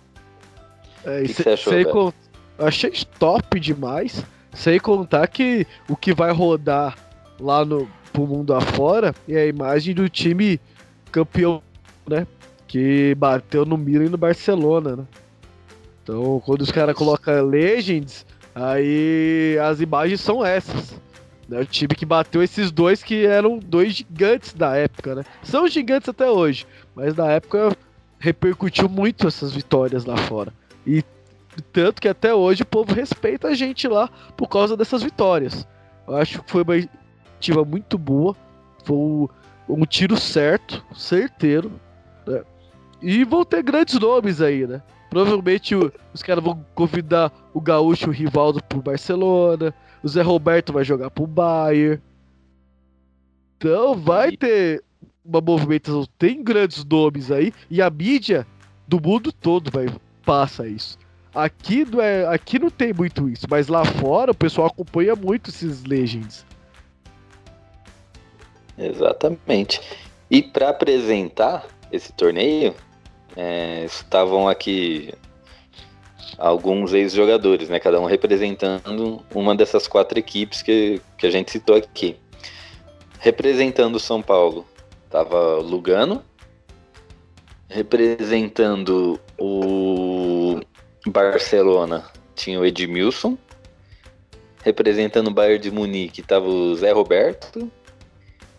[1.04, 2.14] É, Que e que você achou,
[2.60, 4.24] Achei top demais.
[4.54, 6.98] Sem contar que o que vai rodar
[7.40, 10.60] lá no pro mundo afora é a imagem do time
[11.12, 11.62] campeão,
[12.08, 12.28] né?
[12.68, 15.04] Que bateu no Milan e no Barcelona, né?
[16.04, 21.00] Então, quando os caras colocam Legends, aí as imagens são essas.
[21.48, 21.62] Né?
[21.62, 25.24] O time que bateu esses dois que eram dois gigantes da época, né?
[25.42, 27.76] São gigantes até hoje, mas na época
[28.20, 30.54] repercutiu muito essas vitórias lá fora.
[30.86, 31.04] E
[31.72, 35.66] tanto que até hoje o povo respeita a gente lá por causa dessas vitórias.
[36.08, 36.76] Eu acho que foi uma
[37.40, 38.36] iniciativa muito boa.
[38.84, 39.28] Foi um,
[39.70, 41.72] um tiro certo, certeiro.
[42.28, 42.44] né?
[43.02, 44.82] E vão ter grandes nomes aí, né?
[45.10, 49.74] Provavelmente o- os caras vão convidar o gaúcho o Rivaldo pro Barcelona.
[50.04, 52.00] O Zé Roberto vai jogar pro Bayern.
[53.58, 54.84] Então vai ter
[55.26, 56.06] uma movimentação.
[56.18, 57.54] Tem grandes nomes aí.
[57.70, 58.46] E a mídia
[58.88, 59.88] do mundo todo vai
[60.26, 60.98] passa isso.
[61.34, 65.50] Aqui não, é, aqui não tem muito isso, mas lá fora o pessoal acompanha muito
[65.50, 66.46] esses Legends.
[68.80, 69.82] Exatamente.
[70.32, 72.74] E para apresentar esse torneio,
[73.36, 75.14] é, estavam aqui
[76.38, 77.80] alguns ex-jogadores, né?
[77.80, 82.16] Cada um representando uma dessas quatro equipes que, que a gente citou aqui.
[83.20, 84.66] Representando São Paulo,
[85.10, 86.24] tava Lugano.
[87.68, 90.60] Representando o
[91.06, 93.38] Barcelona, tinha o Edmilson.
[94.64, 97.72] Representando o Bayern de Munique, tava o Zé Roberto.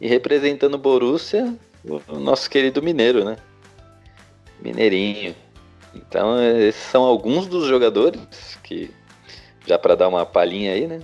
[0.00, 3.36] E representando o Borussia, o nosso querido Mineiro, né?
[4.62, 5.34] Mineirinho.
[5.94, 8.90] Então, esses são alguns dos jogadores que,
[9.66, 11.00] já para dar uma palhinha aí, né?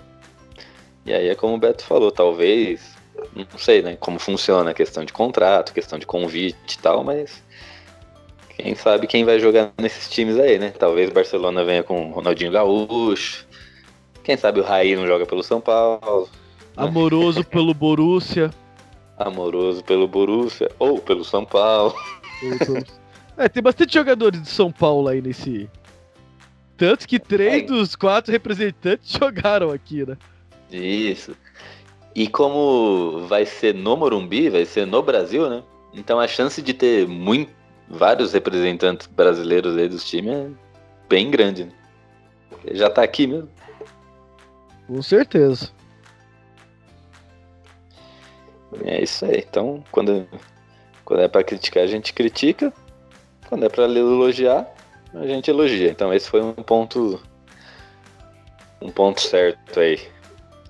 [1.04, 2.96] E aí é como o Beto falou, talvez,
[3.34, 3.96] não sei, né?
[3.98, 7.42] Como funciona a questão de contrato, questão de convite e tal, mas
[8.56, 10.72] quem sabe quem vai jogar nesses times aí, né?
[10.76, 13.46] Talvez o Barcelona venha com o Ronaldinho Gaúcho.
[14.24, 16.28] Quem sabe o Raí não joga pelo São Paulo.
[16.76, 18.50] Amoroso pelo Borussia.
[19.18, 21.94] Amoroso pelo Borussia ou pelo São Paulo.
[23.38, 25.68] É, tem bastante jogadores de São Paulo aí nesse.
[26.74, 27.66] Tanto que três É.
[27.66, 30.16] dos quatro representantes jogaram aqui, né?
[30.70, 31.36] Isso.
[32.14, 35.62] E como vai ser no Morumbi, vai ser no Brasil, né?
[35.92, 37.52] Então a chance de ter muito,
[37.90, 40.48] vários representantes brasileiros aí dos times é
[41.06, 41.64] bem grande.
[41.64, 41.72] Né?
[42.72, 43.50] Já tá aqui mesmo.
[44.86, 45.70] Com certeza.
[48.84, 49.44] É isso aí.
[49.48, 50.26] Então, quando,
[51.04, 52.72] quando é pra criticar, a gente critica.
[53.48, 54.66] Quando é pra elogiar,
[55.14, 55.90] a gente elogia.
[55.90, 57.20] Então esse foi um ponto.
[58.80, 60.00] Um ponto certo aí.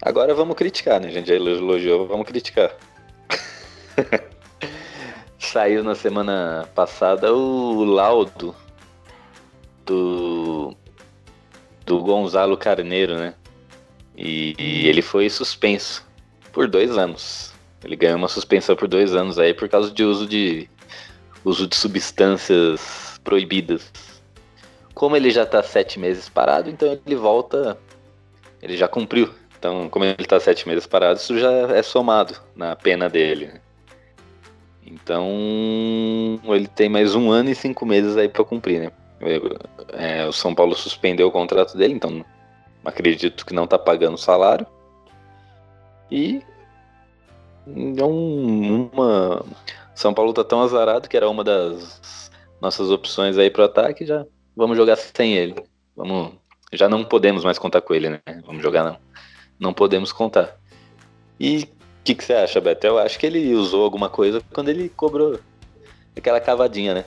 [0.00, 1.08] Agora vamos criticar, né?
[1.08, 2.72] A gente já elogiou, vamos criticar.
[5.38, 8.54] Saiu na semana passada o laudo
[9.84, 10.76] do,
[11.84, 13.34] do Gonzalo Carneiro, né?
[14.16, 16.06] E, e ele foi suspenso
[16.52, 17.55] por dois anos.
[17.86, 20.68] Ele ganhou uma suspensão por dois anos aí por causa de uso de
[21.44, 23.92] uso de substâncias proibidas.
[24.92, 27.78] Como ele já tá sete meses parado, então ele volta.
[28.60, 29.32] Ele já cumpriu.
[29.56, 33.52] Então, como ele tá sete meses parado, isso já é somado na pena dele.
[34.84, 35.30] Então,
[36.44, 38.92] ele tem mais um ano e cinco meses aí pra cumprir, né?
[39.92, 42.24] É, o São Paulo suspendeu o contrato dele, então
[42.84, 44.66] acredito que não tá pagando salário.
[46.10, 46.42] E
[47.66, 49.44] é um, uma
[49.94, 54.24] São Paulo tá tão azarado que era uma das nossas opções aí pro ataque, já
[54.56, 55.54] vamos jogar sem ele.
[55.94, 56.32] Vamos,
[56.72, 58.20] já não podemos mais contar com ele, né?
[58.44, 58.96] Vamos jogar não.
[59.58, 60.56] Não podemos contar.
[61.38, 61.68] E o
[62.04, 62.86] que, que você acha, Beto?
[62.86, 65.38] Eu acho que ele usou alguma coisa quando ele cobrou
[66.16, 67.04] aquela cavadinha, né?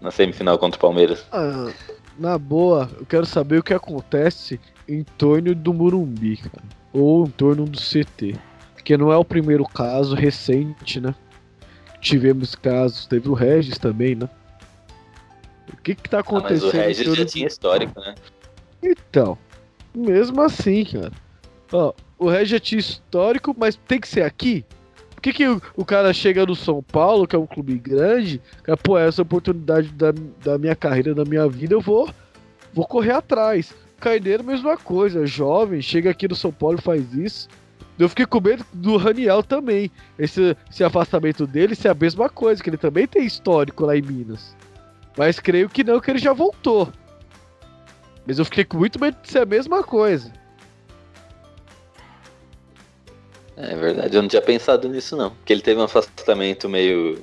[0.00, 1.24] Na semifinal contra o Palmeiras.
[1.32, 1.72] Ah,
[2.18, 6.64] na boa, eu quero saber o que acontece em torno do Murumbi, cara.
[6.92, 8.38] Ou em torno do CT.
[8.82, 11.14] Porque não é o primeiro caso recente, né?
[12.00, 14.28] Tivemos casos, teve o Regis também, né?
[15.72, 16.70] O que que tá acontecendo?
[16.70, 18.16] Ah, mas o Regis já tinha histórico, né?
[18.82, 19.38] Então,
[19.94, 21.12] mesmo assim, cara.
[21.72, 24.64] Ó, o Regis já tinha histórico, mas tem que ser aqui?
[25.14, 28.42] Por que, que o, o cara chega no São Paulo, que é um clube grande,
[28.64, 32.10] cara, pô, essa oportunidade da, da minha carreira, da minha vida, eu vou,
[32.74, 33.72] vou correr atrás.
[34.00, 37.48] Carneiro, mesma coisa, jovem, chega aqui no São Paulo e faz isso.
[37.98, 39.90] Eu fiquei com medo do Raniel também.
[40.18, 44.02] Esse, esse afastamento dele ser a mesma coisa, que ele também tem histórico lá em
[44.02, 44.56] Minas.
[45.16, 46.90] Mas creio que não, que ele já voltou.
[48.26, 50.32] Mas eu fiquei com muito medo de ser a mesma coisa.
[53.56, 55.30] É verdade, eu não tinha pensado nisso não.
[55.30, 57.18] Porque ele teve um afastamento meio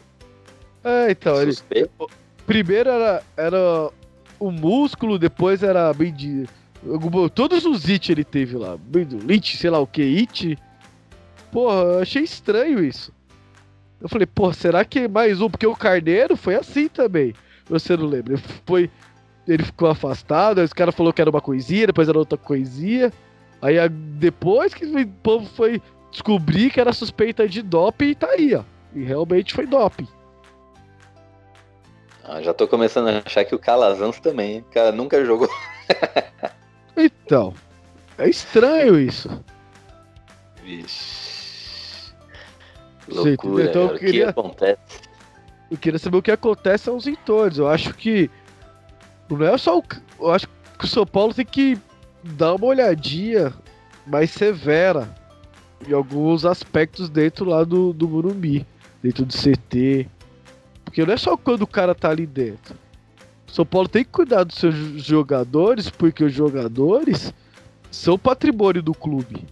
[0.84, 2.08] É, então, ele, suspeito.
[2.45, 3.89] primeiro era, era
[4.39, 6.47] o músculo, depois era bem de.
[7.34, 8.78] Todos os it ele teve lá.
[9.26, 10.58] Lich, sei lá o que, it.
[11.52, 13.12] Porra, eu achei estranho isso.
[14.02, 15.50] Eu falei, pô, será que é mais um?
[15.50, 17.34] Porque o Carneiro foi assim também.
[17.68, 18.34] Você não lembra?
[18.34, 18.89] Ele Foi,
[19.48, 23.12] ele ficou afastado, aí os caras falaram que era uma coisinha, depois era outra coisinha.
[23.62, 28.56] Aí depois que o povo foi descobrir que era suspeita de doping, e tá aí,
[28.56, 28.63] ó.
[28.96, 30.08] E realmente foi doping.
[32.24, 34.63] Ah, já tô começando a achar que o Calazans também.
[34.72, 35.50] cara nunca jogou.
[36.99, 37.53] Então,
[38.17, 39.29] é estranho isso.
[40.63, 42.13] Vixe.
[43.07, 43.65] Loucura?
[43.65, 43.95] Então eu cara.
[43.95, 44.99] O queria- que acontece?
[45.71, 47.57] Eu queria saber o que acontece aos entornos.
[47.57, 48.29] Eu acho que
[49.29, 49.83] não é só o.
[50.19, 51.77] Eu acho que o São Paulo tem que
[52.23, 53.53] dar uma olhadinha
[54.05, 55.13] mais severa
[55.88, 58.65] em alguns aspectos dentro lá do, do Morumbi,
[59.01, 60.07] dentro do CT.
[60.83, 62.75] Porque não é só quando o cara tá ali dentro.
[63.51, 67.33] São Paulo tem que cuidar dos seus jogadores, porque os jogadores
[67.91, 69.45] são patrimônio do clube.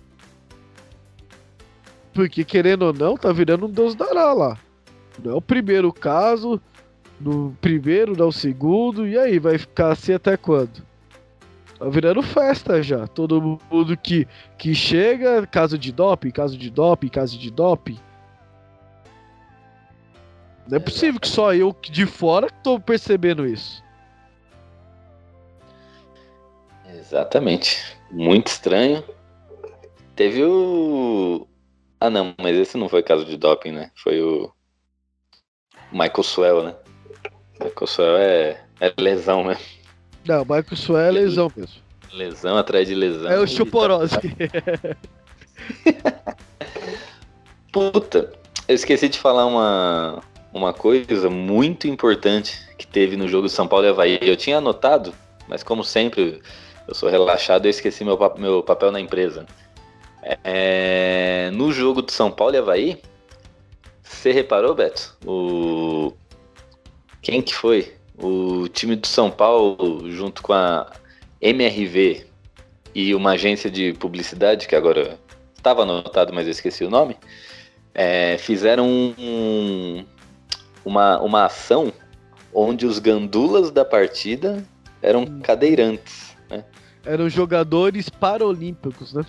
[2.13, 4.57] Porque, querendo ou não, tá virando um Deus dará lá.
[5.23, 6.61] Não é o primeiro caso,
[7.19, 10.85] no primeiro, não é o segundo, e aí, vai ficar assim até quando?
[11.79, 13.07] Tá virando festa já.
[13.07, 17.99] Todo mundo que, que chega, caso de doping, caso de doping, caso de doping.
[20.67, 23.83] Não é possível que só eu de fora tô percebendo isso.
[26.95, 27.77] Exatamente.
[28.11, 29.03] Muito estranho.
[30.15, 31.47] Teve o.
[31.99, 33.91] Ah não, mas esse não foi caso de doping, né?
[33.95, 34.51] Foi o.
[35.91, 36.75] Michael Swell, né?
[37.59, 39.63] Michael Swell é, é lesão mesmo.
[40.27, 41.81] Não, o Michael Sué é lesão mesmo.
[42.11, 43.31] Lesão atrás de lesão.
[43.31, 44.17] É o Chuporose.
[47.71, 48.33] Puta,
[48.67, 50.21] eu esqueci de falar uma,
[50.53, 54.19] uma coisa muito importante que teve no jogo de São Paulo e Havaí.
[54.21, 55.13] Eu tinha anotado,
[55.47, 56.41] mas como sempre,
[56.87, 59.45] eu sou relaxado eu esqueci meu, meu papel na empresa.
[60.43, 63.01] É, no jogo de São Paulo e Havaí,
[64.03, 65.15] você reparou, Beto?
[65.25, 66.13] O...
[67.21, 67.93] Quem que foi?
[68.21, 70.91] O time do São Paulo, junto com a
[71.41, 72.25] MRV
[72.95, 75.19] e uma agência de publicidade, que agora
[75.55, 77.15] estava anotado, mas eu esqueci o nome,
[77.93, 80.05] é, fizeram um-
[80.83, 81.91] uma, uma ação
[82.53, 84.65] onde os gandulas da partida
[85.01, 86.35] eram cadeirantes.
[86.49, 86.63] Né?
[87.07, 89.25] Eram jogadores paralímpicos, né?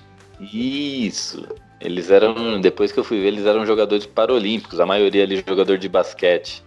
[0.52, 1.46] Isso.
[1.80, 5.78] Eles eram, depois que eu fui ver, eles eram jogadores paralímpicos, a maioria ali jogador
[5.78, 6.62] de basquete.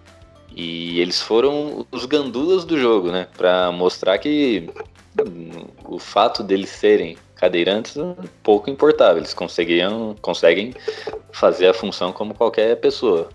[0.55, 3.27] E eles foram os gandulas do jogo, né?
[3.37, 4.69] Pra mostrar que
[5.85, 9.17] o fato deles serem cadeirantes hum, pouco importava.
[9.17, 10.73] Eles conseguiam, conseguem
[11.31, 13.29] fazer a função como qualquer pessoa.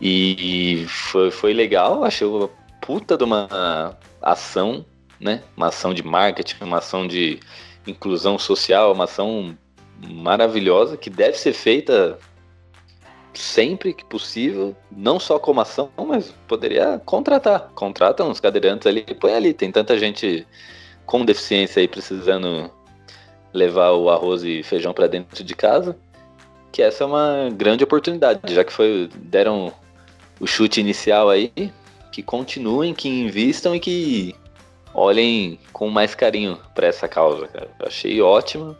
[0.00, 2.48] E foi, foi legal, achei uma
[2.80, 4.84] puta de uma ação,
[5.20, 5.42] né?
[5.56, 7.40] Uma ação de marketing, uma ação de
[7.86, 9.56] inclusão social, uma ação
[10.06, 12.18] maravilhosa que deve ser feita
[13.34, 17.70] sempre que possível, não só como ação, mas poderia contratar.
[17.74, 19.54] Contrata uns cadeirantes ali e põe ali.
[19.54, 20.46] Tem tanta gente
[21.06, 22.70] com deficiência aí precisando
[23.52, 25.96] levar o arroz e feijão para dentro de casa,
[26.70, 29.72] que essa é uma grande oportunidade, já que foi deram
[30.38, 31.52] o chute inicial aí,
[32.12, 34.34] que continuem, que invistam e que
[34.98, 37.70] olhem com mais carinho para essa causa, cara.
[37.78, 38.76] Eu achei ótima,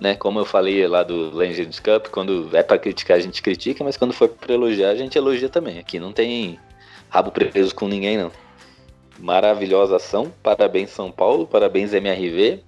[0.00, 0.14] né?
[0.14, 3.96] Como eu falei lá do Legends Cup, quando é para criticar a gente critica, mas
[3.96, 5.78] quando for para elogiar a gente elogia também.
[5.78, 6.58] Aqui não tem
[7.08, 8.32] rabo preso com ninguém não.
[9.18, 12.60] Maravilhosa ação, parabéns São Paulo, parabéns MRV,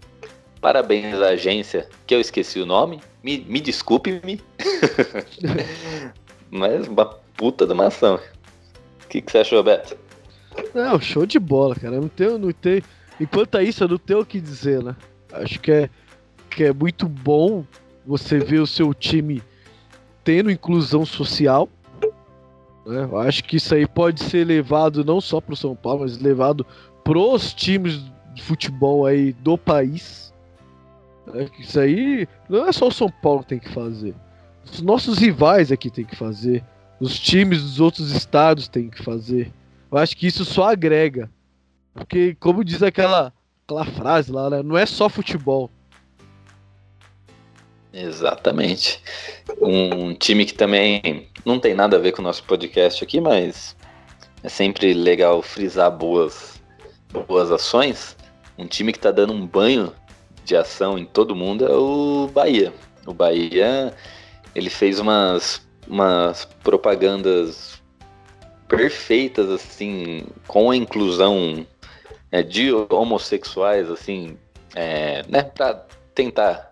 [0.60, 4.40] parabéns agência, que eu esqueci o nome, me, me desculpe-me,
[6.50, 7.04] mas uma
[7.36, 8.18] puta de uma ação.
[9.04, 10.07] O que, que você achou, Beto?
[10.74, 12.00] Não, show de bola, cara.
[12.00, 12.82] Não tenho, não tenho.
[13.20, 14.94] Enquanto isso, eu não tenho o que dizer, né?
[15.32, 15.90] Acho que é,
[16.50, 17.64] que é muito bom
[18.06, 19.42] você ver o seu time
[20.24, 21.68] tendo inclusão social.
[22.86, 23.04] Né?
[23.04, 26.18] Eu acho que isso aí pode ser levado não só para o São Paulo, mas
[26.18, 26.66] levado
[27.04, 28.00] pros times
[28.34, 30.32] de futebol aí do país.
[31.26, 31.48] Né?
[31.58, 34.14] Isso aí não é só o São Paulo que tem que fazer.
[34.64, 36.64] Os nossos rivais aqui tem que fazer.
[37.00, 39.52] Os times dos outros estados têm que fazer.
[39.90, 41.30] Eu acho que isso só agrega.
[41.94, 43.32] Porque, como diz aquela,
[43.64, 44.62] aquela frase lá, né?
[44.62, 45.70] Não é só futebol.
[47.92, 49.02] Exatamente.
[49.60, 53.74] Um time que também não tem nada a ver com o nosso podcast aqui, mas
[54.42, 56.60] é sempre legal frisar boas,
[57.26, 58.16] boas ações.
[58.56, 59.92] Um time que está dando um banho
[60.44, 62.72] de ação em todo mundo é o Bahia.
[63.06, 63.94] O Bahia
[64.54, 67.77] ele fez umas, umas propagandas
[68.68, 71.66] perfeitas assim com a inclusão
[72.30, 74.36] é, de homossexuais assim
[74.74, 76.70] é, né para tentar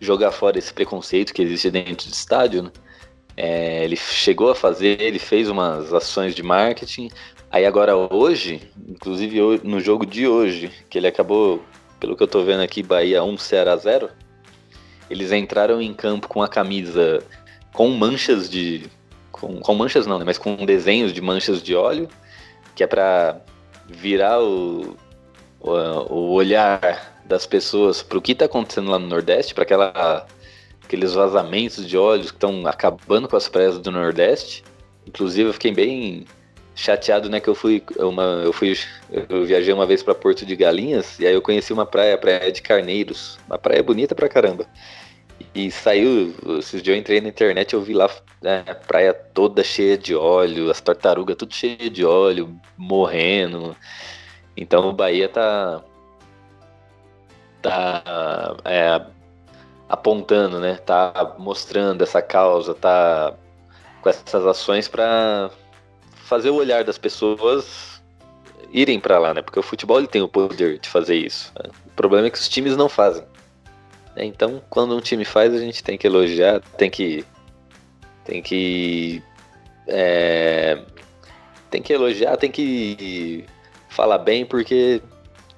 [0.00, 2.70] jogar fora esse preconceito que existe dentro do estádio né?
[3.36, 7.10] é, ele chegou a fazer ele fez umas ações de marketing
[7.50, 11.62] aí agora hoje inclusive no jogo de hoje que ele acabou
[11.98, 14.08] pelo que eu tô vendo aqui Bahia 1 Ceará 0
[15.10, 17.22] eles entraram em campo com a camisa
[17.72, 18.88] com manchas de
[19.42, 20.24] com, com manchas não, né?
[20.24, 22.08] Mas com desenhos de manchas de óleo,
[22.76, 23.40] que é para
[23.88, 24.96] virar o,
[25.60, 30.26] o, o, olhar das pessoas para o que está acontecendo lá no Nordeste, para aquela
[30.84, 34.62] aqueles vazamentos de óleos que estão acabando com as praias do Nordeste.
[35.06, 36.24] Inclusive eu fiquei bem
[36.74, 38.78] chateado, né, que eu fui uma eu fui
[39.28, 42.18] eu viajei uma vez para Porto de Galinhas e aí eu conheci uma praia, a
[42.18, 44.66] praia de Carneiros, uma praia bonita pra caramba.
[45.54, 48.08] E saiu, esses dias eu entrei na internet eu vi lá
[48.40, 53.76] né, a praia toda cheia de óleo, as tartarugas tudo cheia de óleo, morrendo.
[54.56, 55.82] Então o Bahia tá.
[57.60, 59.04] tá é,
[59.88, 60.76] apontando, né?
[60.76, 63.34] Tá mostrando essa causa, tá
[64.00, 65.50] com essas ações para
[66.24, 68.02] fazer o olhar das pessoas
[68.72, 69.42] irem para lá, né?
[69.42, 71.52] Porque o futebol ele tem o poder de fazer isso.
[71.86, 73.24] O problema é que os times não fazem.
[74.16, 74.24] Né?
[74.24, 77.24] Então, quando um time faz, a gente tem que elogiar, tem que.
[78.24, 79.22] Tem que.
[79.86, 80.80] É,
[81.70, 83.44] tem que elogiar, tem que
[83.88, 85.02] falar bem, porque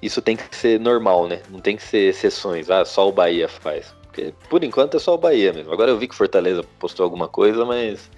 [0.00, 1.40] isso tem que ser normal, né?
[1.50, 2.70] Não tem que ser exceções.
[2.70, 3.94] Ah, só o Bahia faz.
[4.02, 5.72] Porque por enquanto é só o Bahia mesmo.
[5.72, 8.10] Agora eu vi que Fortaleza postou alguma coisa, mas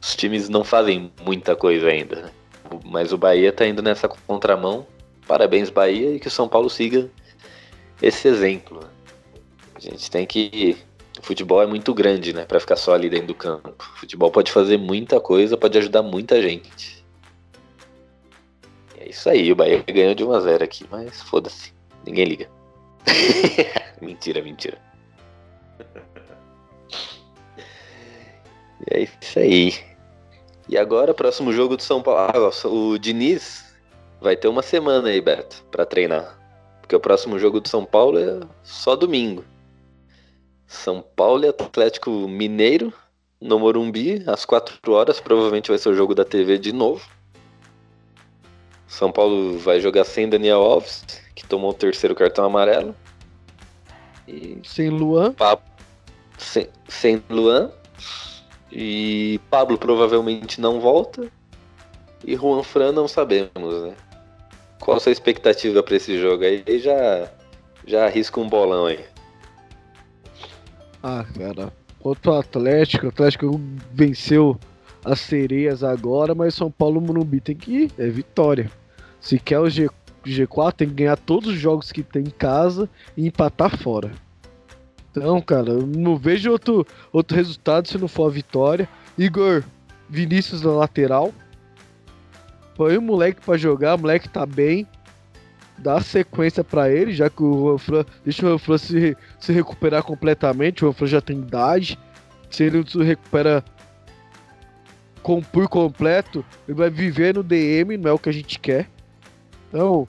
[0.00, 2.22] os times não fazem muita coisa ainda.
[2.22, 2.30] Né?
[2.84, 4.86] Mas o Bahia tá indo nessa contramão.
[5.26, 7.10] Parabéns, Bahia, e que o São Paulo siga
[8.00, 8.80] esse exemplo.
[9.82, 10.76] Gente tem que.
[11.18, 12.44] O futebol é muito grande, né?
[12.44, 13.70] Pra ficar só ali dentro do campo.
[13.70, 17.04] O futebol pode fazer muita coisa, pode ajudar muita gente.
[18.96, 21.74] E é isso aí, o Bahia ganhou de 1x0 aqui, mas foda-se.
[22.06, 22.48] Ninguém liga.
[24.00, 24.78] mentira, mentira.
[28.88, 29.74] E é isso aí.
[30.68, 32.20] E agora, próximo jogo do São Paulo.
[32.20, 33.74] Ah, o Diniz
[34.20, 36.38] vai ter uma semana aí, Beto, para treinar.
[36.80, 39.44] Porque o próximo jogo do São Paulo é só domingo.
[40.72, 42.92] São Paulo e Atlético Mineiro
[43.38, 45.20] no Morumbi, às 4 horas.
[45.20, 47.06] Provavelmente vai ser o jogo da TV de novo.
[48.88, 51.04] São Paulo vai jogar sem Daniel Alves,
[51.34, 52.96] que tomou o terceiro cartão amarelo.
[54.26, 55.34] E sem Luan.
[56.38, 57.70] Sem, sem Luan.
[58.72, 61.30] E Pablo provavelmente não volta.
[62.24, 63.94] E Juan Fran não sabemos, né?
[64.80, 66.64] Qual a sua expectativa para esse jogo aí?
[66.78, 67.30] Já,
[67.86, 69.11] já arrisca um bolão aí.
[71.02, 73.60] Ah, cara, contra o Atlético, o Atlético
[73.92, 74.58] venceu
[75.04, 78.70] as sereias agora, mas São Paulo Morumbi tem que ir, é vitória.
[79.20, 79.88] Se quer o G,
[80.24, 84.12] G4, tem que ganhar todos os jogos que tem em casa e empatar fora.
[85.10, 88.88] Então, cara, eu não vejo outro, outro resultado se não for a vitória.
[89.18, 89.64] Igor,
[90.08, 91.32] Vinícius na lateral.
[92.76, 94.86] Põe o moleque para jogar, o moleque tá bem
[95.82, 100.84] dar sequência para ele, já que o Juanfran, deixa o Juanfran se, se recuperar completamente,
[100.84, 101.98] o Juanfran já tem idade,
[102.50, 103.64] se ele não se recupera
[105.22, 108.88] com, por completo, ele vai viver no DM, não é o que a gente quer.
[109.68, 110.06] Então,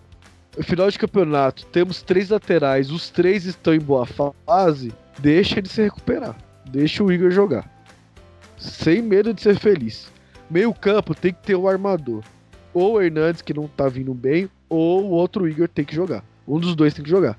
[0.62, 5.82] final de campeonato, temos três laterais, os três estão em boa fase, deixa ele se
[5.82, 6.36] recuperar.
[6.70, 7.70] Deixa o Igor jogar.
[8.58, 10.12] Sem medo de ser feliz.
[10.50, 12.24] Meio campo tem que ter o armador.
[12.74, 16.24] Ou o Hernandes, que não tá vindo bem, ou o outro Igor tem que jogar.
[16.48, 17.38] Um dos dois tem que jogar.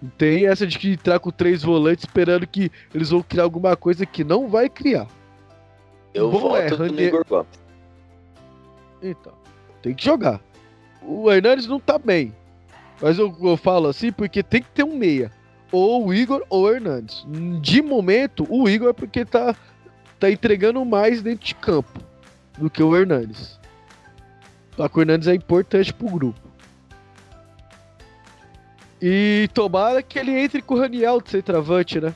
[0.00, 3.76] Não tem essa de que entrar com três volantes esperando que eles vão criar alguma
[3.76, 5.06] coisa que não vai criar.
[6.14, 7.48] Eu Bom, voto é, no Ranier- Igor Gomes.
[9.02, 9.32] Então,
[9.82, 10.40] tem que jogar.
[11.02, 12.34] O Hernandes não tá bem.
[13.00, 15.30] Mas eu, eu falo assim porque tem que ter um meia.
[15.70, 17.26] Ou o Igor ou o Hernandes.
[17.60, 19.54] De momento, o Igor é porque tá,
[20.18, 22.00] tá entregando mais dentro de campo
[22.56, 23.57] do que o Hernandes.
[24.78, 26.40] Só que o Hernandes é importante pro grupo.
[29.02, 32.14] E tomara que ele entre com o Raniel de centroavante, né?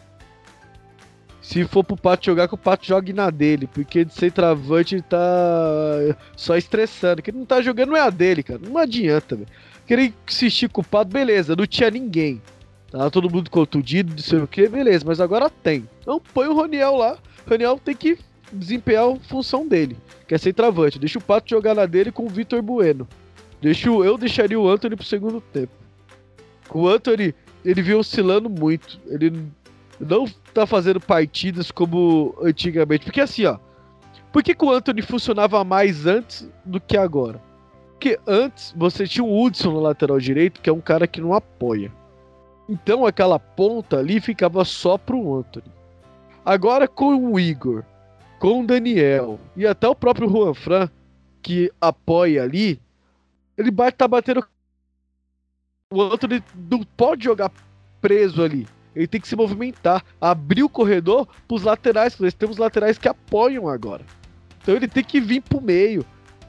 [1.40, 3.66] Se for pro Pato jogar, que o Pato jogue na dele.
[3.66, 5.18] Porque de centroavante ele tá
[6.36, 7.20] só estressando.
[7.20, 8.60] Que ele não tá jogando, não é a dele, cara.
[8.64, 9.48] Não adianta, velho.
[9.84, 12.40] Querer insistir com o Pato, beleza, não tinha ninguém.
[12.92, 15.88] Tava todo mundo contundido, não sei o que, beleza, mas agora tem.
[16.00, 17.18] Então põe o Roniel lá.
[17.44, 18.16] O Roniel tem que
[18.52, 19.96] desempenhar a função dele,
[20.33, 20.99] que é centroavante.
[20.99, 23.07] Deixa o Pato jogar na dele com o Vitor Bueno.
[23.61, 25.72] Deixa o- eu deixaria o Anthony pro segundo tempo.
[26.72, 28.99] O Anthony, ele vem oscilando muito.
[29.09, 29.30] Ele
[30.01, 30.24] não
[30.55, 33.05] tá fazendo partidas como antigamente.
[33.05, 33.59] Porque assim, ó.
[34.33, 37.39] Por que, que o Anthony funcionava mais antes do que agora?
[37.91, 41.35] Porque antes você tinha o Hudson no lateral direito, que é um cara que não
[41.35, 41.93] apoia.
[42.66, 45.66] Então aquela ponta ali ficava só pro Anthony.
[46.43, 47.85] Agora com o Igor,
[48.43, 50.90] com o Daniel e até o próprio Juan Fran,
[51.40, 52.80] que apoia ali,
[53.57, 54.45] ele ba- tá batendo.
[55.95, 57.53] O Anthony não pode jogar
[58.01, 58.66] preso ali.
[58.97, 63.07] Ele tem que se movimentar, abrir o corredor pros laterais, porque nós temos laterais que
[63.07, 64.05] apoiam agora.
[64.61, 66.05] Então ele tem que vir pro meio,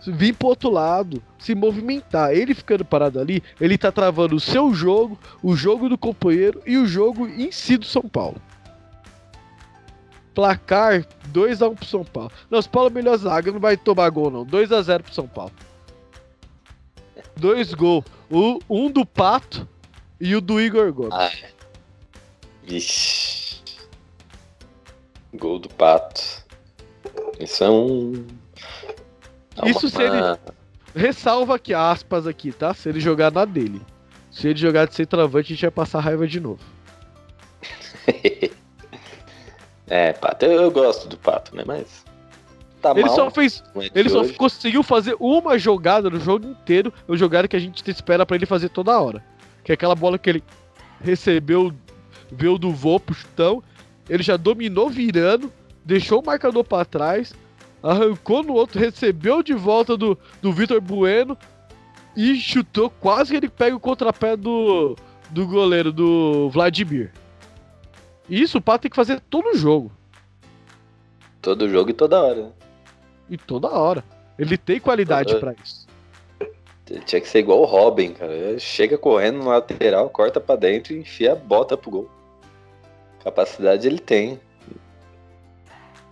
[0.07, 2.31] vir pro outro lado, se movimentar.
[2.31, 6.75] Ele ficando parado ali, ele tá travando o seu jogo, o jogo do companheiro e
[6.75, 8.41] o jogo em si do São Paulo.
[10.33, 12.31] Placar 2x1 pro São Paulo.
[12.49, 14.45] Não, São Paulo é melhor zaga, não vai tomar gol não.
[14.45, 15.51] 2x0 pro São Paulo.
[17.35, 18.05] Dois gols.
[18.29, 19.67] O, um do Pato
[20.19, 21.13] e o do Igor Gomes.
[21.13, 21.31] Ah,
[22.63, 23.61] Vixe.
[25.33, 26.43] Gol do Pato.
[27.39, 28.25] Isso é um.
[29.61, 30.37] é Isso se ele-
[30.95, 32.71] Ressalva aqui, aspas aqui, tá?
[32.73, 33.81] Se ele jogar na dele.
[34.31, 36.59] Se ele jogar de centroavante, a gente vai passar raiva de novo.
[39.87, 41.63] É, Pato, eu, eu gosto do Pato, né?
[41.65, 42.03] Mas.
[42.81, 43.15] Tá Ele mal.
[43.15, 43.63] só fez.
[43.75, 44.33] é Ele só hoje.
[44.33, 46.93] conseguiu fazer uma jogada no jogo inteiro.
[47.07, 49.23] Uma jogada que a gente espera pra ele fazer toda hora.
[49.63, 50.43] Que é aquela bola que ele
[51.01, 51.73] recebeu,
[52.31, 53.63] veio do voo pro chutão.
[54.09, 55.51] Ele já dominou virando,
[55.85, 57.33] deixou o marcador pra trás,
[57.81, 61.37] arrancou no outro, recebeu de volta do, do Vitor Bueno
[62.17, 62.89] e chutou.
[62.89, 64.97] Quase que ele pega o contrapé do,
[65.29, 67.11] do goleiro, do Vladimir.
[68.29, 69.91] Isso o Pato tem que fazer todo o jogo.
[71.41, 72.43] Todo jogo e toda hora.
[72.43, 72.51] né?
[73.29, 74.03] E toda hora.
[74.37, 75.87] Ele tem qualidade pra isso.
[77.05, 78.57] Tinha que ser igual o Robin, cara.
[78.59, 82.11] Chega correndo no lateral, corta pra dentro e enfia a bota pro gol.
[83.23, 84.39] Capacidade ele tem.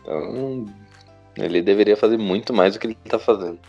[0.02, 0.66] Então,
[1.36, 3.60] ele deveria fazer muito mais do que ele tá fazendo.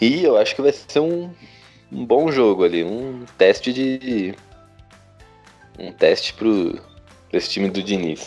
[0.00, 1.30] E eu acho que vai ser um,
[1.90, 4.34] um bom jogo ali, um teste de.
[5.78, 6.72] Um teste pro,
[7.28, 8.26] pra esse time do Diniz.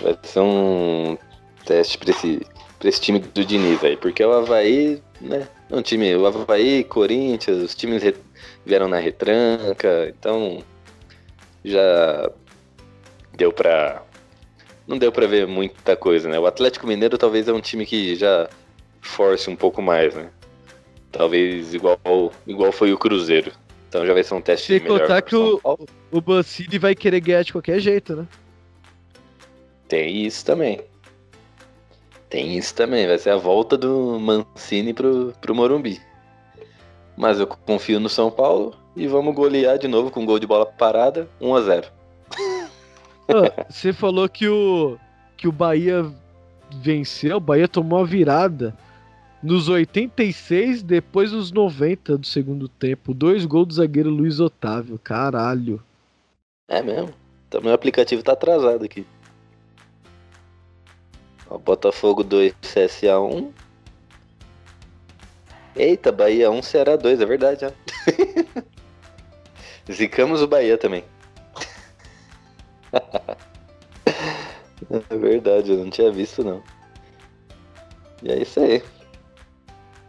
[0.00, 1.18] Vai ser um
[1.64, 2.46] teste pra esse,
[2.78, 5.48] pra esse time do Diniz aí, porque o Havaí, né?
[5.70, 8.16] É um time, o Havaí, Corinthians, os times re-
[8.64, 10.62] vieram na retranca, então
[11.64, 12.30] já
[13.36, 14.02] deu pra.
[14.86, 16.38] Não deu pra ver muita coisa, né?
[16.38, 18.48] O Atlético Mineiro talvez é um time que já
[19.02, 20.30] force um pouco mais, né?
[21.10, 21.98] Talvez igual,
[22.46, 23.52] igual foi o Cruzeiro.
[23.88, 25.00] Então já vai ser um teste Sem melhor.
[25.00, 25.60] contar pra que o-.
[26.10, 28.26] O Mancini vai querer ganhar de qualquer jeito, né?
[29.88, 30.80] Tem isso também.
[32.28, 33.06] Tem isso também.
[33.06, 36.00] Vai ser a volta do Mancini pro, pro Morumbi.
[37.16, 40.66] Mas eu confio no São Paulo e vamos golear de novo com gol de bola
[40.66, 41.86] parada, 1 a 0
[43.28, 44.98] Ah, Você falou que o
[45.36, 46.04] que o Bahia
[46.82, 48.76] venceu, o Bahia tomou a virada
[49.42, 53.14] nos 86, depois dos 90 do segundo tempo.
[53.14, 54.98] Dois gols do zagueiro Luiz Otávio.
[54.98, 55.82] Caralho.
[56.68, 57.14] É mesmo?
[57.48, 59.06] Então meu aplicativo tá atrasado aqui.
[61.48, 63.52] Ó, Botafogo 2, CSA 1.
[65.76, 67.70] Eita, Bahia 1, Ceará 2, é verdade, ó.
[69.90, 71.04] Zicamos o Bahia também.
[74.90, 76.62] é verdade, eu não tinha visto não.
[78.22, 78.82] E é isso aí.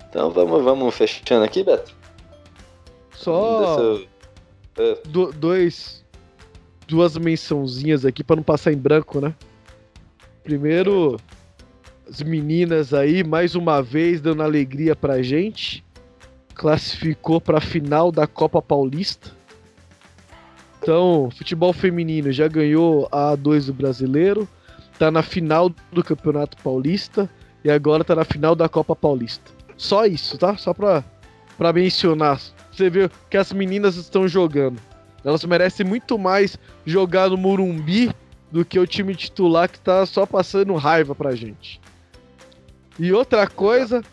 [0.10, 1.94] Então vamos, vamos fechando aqui, Beto?
[3.12, 3.78] Só
[4.78, 6.04] eu- do- dois,
[6.88, 9.34] duas mençãozinhas aqui pra não passar em branco, né?
[10.44, 11.18] Primeiro,
[12.10, 15.84] as meninas aí, mais uma vez, dando alegria pra gente.
[16.56, 19.32] Classificou pra final da Copa Paulista.
[20.82, 24.48] Então, futebol feminino já ganhou a A2 do brasileiro,
[24.98, 27.30] tá na final do Campeonato Paulista
[27.64, 29.52] e agora tá na final da Copa Paulista.
[29.80, 30.58] Só isso, tá?
[30.58, 31.06] Só pra,
[31.58, 32.40] pra mencionar.
[32.70, 34.78] Você vê que as meninas estão jogando.
[35.24, 38.12] Elas merecem muito mais jogar no Murumbi
[38.52, 41.80] do que o time titular que tá só passando raiva pra gente.
[43.00, 44.04] E outra coisa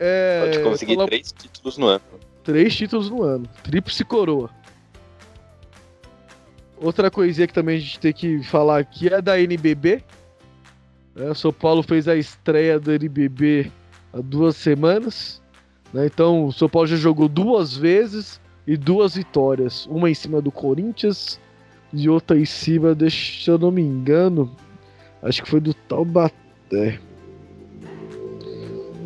[0.00, 0.40] é.
[0.46, 2.02] Pode conseguir três títulos no ano.
[2.42, 3.46] Três títulos no ano.
[3.62, 4.50] Tríplice coroa.
[6.78, 10.02] Outra coisinha que também a gente tem que falar aqui é da NBB.
[11.14, 11.30] né?
[11.30, 13.70] O São Paulo fez a estreia do NBB
[14.12, 15.42] há duas semanas.
[15.92, 16.06] né?
[16.06, 19.86] Então o São Paulo já jogou duas vezes e duas vitórias.
[19.86, 21.40] Uma em cima do Corinthians
[21.92, 24.54] e outra em cima, deixa eu não me engano,
[25.22, 27.00] acho que foi do Taubaté.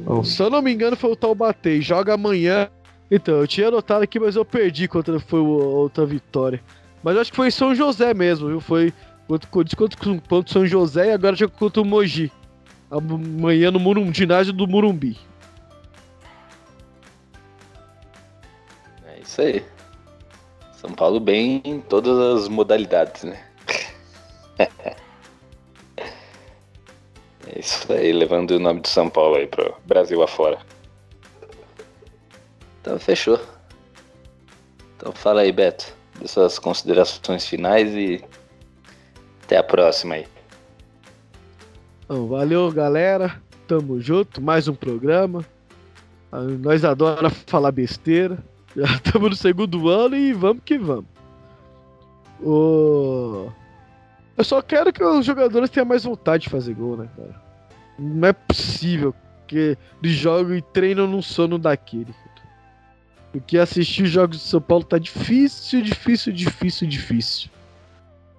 [0.05, 1.81] Não, se eu não me engano, foi o Taubaté.
[1.81, 2.69] Joga amanhã
[3.11, 6.63] então, eu tinha anotado aqui, mas eu perdi contra foi outra vitória.
[7.03, 8.61] Mas acho que foi São José mesmo, viu?
[8.61, 8.93] Foi
[9.27, 12.31] contra, contra, contra, São José e agora joga contra o Mogi.
[12.91, 15.17] Amanhã no Murum, ginásio do Murumbi.
[19.07, 19.65] É isso aí.
[20.73, 23.45] São Paulo bem em todas as modalidades, né?
[24.59, 24.97] é
[27.57, 30.59] isso aí, levando o nome de São Paulo aí pro Brasil afora.
[32.81, 33.39] Então fechou.
[34.97, 38.25] Então fala aí, Beto, das suas considerações finais e
[39.45, 40.40] até a próxima aí.
[42.11, 43.41] Então, valeu, galera.
[43.69, 44.43] Tamo junto.
[44.43, 45.47] Mais um programa.
[46.33, 48.37] Ah, Nós adora falar besteira.
[48.75, 51.05] Já estamos no segundo ano e vamos que vamos.
[52.43, 53.49] Ô,
[54.37, 57.41] Eu só quero que os jogadores tenham mais vontade de fazer gol, né, cara?
[57.97, 59.15] Não é possível
[59.47, 62.13] que eles jogam e treinam num sono daquele.
[63.31, 67.51] Porque assistir os jogos de São Paulo tá difícil, difícil, difícil, difícil.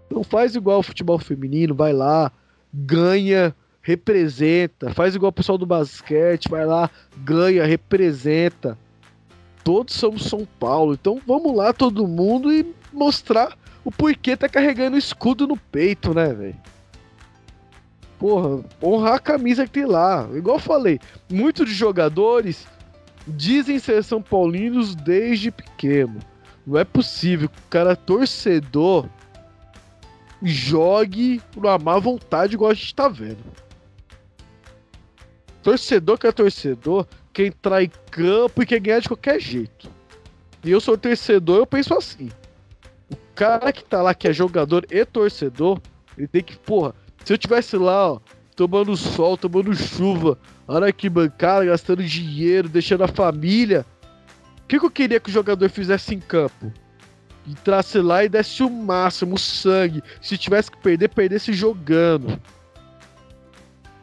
[0.10, 2.34] Não faz igual o futebol feminino, vai lá,
[2.74, 8.78] ganha, representa, faz igual o pessoal do basquete, vai lá, ganha, representa.
[9.64, 14.96] Todos somos São Paulo, então vamos lá todo mundo e mostrar o porquê tá carregando
[14.96, 16.56] o escudo no peito, né, velho?
[18.20, 20.30] Porra, honrar a camisa que tem lá.
[20.34, 21.00] Igual eu falei,
[21.30, 22.68] muitos de jogadores
[23.28, 26.20] dizem ser São Paulinos desde pequeno.
[26.66, 29.08] Não é possível que o cara torcedor
[30.44, 33.44] jogue numa má vontade igual a gente tá vendo.
[35.62, 39.90] Torcedor que é torcedor, quer entrar em campo e quer ganhar de qualquer jeito.
[40.64, 42.30] E eu sou torcedor, eu penso assim.
[43.12, 45.80] O cara que tá lá, que é jogador e torcedor,
[46.18, 48.20] ele tem que, porra, se eu tivesse lá, ó,
[48.56, 50.38] tomando sol, tomando chuva,
[50.68, 53.86] na arquibancada, gastando dinheiro, deixando a família,
[54.64, 56.72] o que, que eu queria que o jogador fizesse em campo?
[57.48, 60.04] Entrasse lá e desse o máximo, o sangue.
[60.22, 62.40] Se tivesse que perder, perdesse jogando.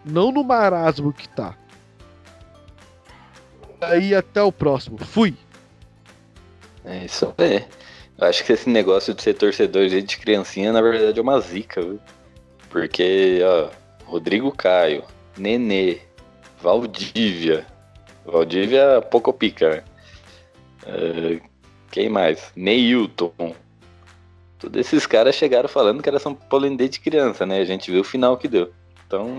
[0.04, 1.56] Não no marasmo que tá.
[3.80, 4.98] Aí até o próximo.
[4.98, 5.36] Fui.
[6.84, 7.64] É isso aí.
[8.18, 11.80] Eu acho que esse negócio de ser torcedor desde criancinha, na verdade, é uma zica,
[11.80, 12.00] viu?
[12.68, 13.70] Porque, ó,
[14.04, 15.04] Rodrigo Caio,
[15.36, 16.00] Nenê,
[16.60, 17.64] Valdívia.
[18.24, 19.84] Valdívia pouco pica, né?
[20.86, 21.40] É,
[21.90, 22.52] quem mais?
[22.56, 23.54] Neilton.
[24.58, 27.60] Todos esses caras chegaram falando que era São Paulo desde criança, né?
[27.60, 28.72] A gente viu o final que deu.
[29.06, 29.38] Então,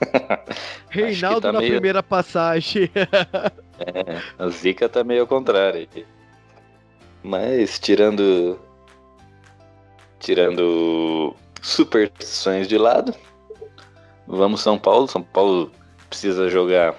[0.90, 2.90] Reinaldo tá na meio- primeira passagem.
[4.38, 5.88] a zica tá meio ao contrário.
[7.22, 8.58] Mas tirando.
[10.20, 13.14] Tirando superstições de lado.
[14.26, 15.08] Vamos São Paulo.
[15.08, 15.70] São Paulo
[16.08, 16.94] precisa jogar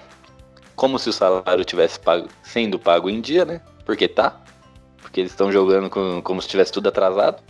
[0.74, 3.60] como se o salário tivesse pago, sendo pago em dia, né?
[3.84, 4.40] Porque tá.
[5.10, 7.42] Porque eles estão jogando com- como se tivesse tudo atrasado.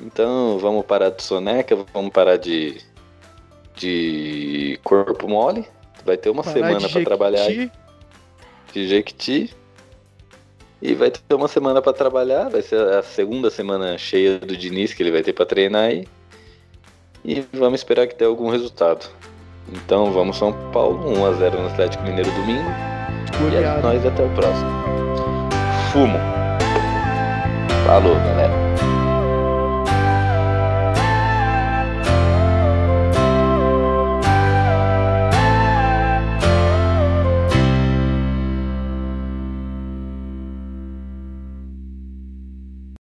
[0.00, 2.80] Então vamos parar de soneca, vamos parar de.
[3.76, 5.66] de corpo mole.
[6.04, 7.46] Vai ter uma Parar semana pra trabalhar
[8.72, 9.54] de Jequiti.
[10.80, 14.92] E vai ter uma semana pra trabalhar, vai ser a segunda semana cheia do Diniz
[14.92, 16.06] que ele vai ter pra treinar aí.
[17.24, 19.08] E vamos esperar que dê algum resultado.
[19.72, 22.68] Então vamos São Paulo, 1x0 no Atlético Mineiro domingo.
[23.52, 24.91] E é nóis até o próximo.
[25.92, 26.18] Fumo.
[27.84, 28.61] Falou, galera.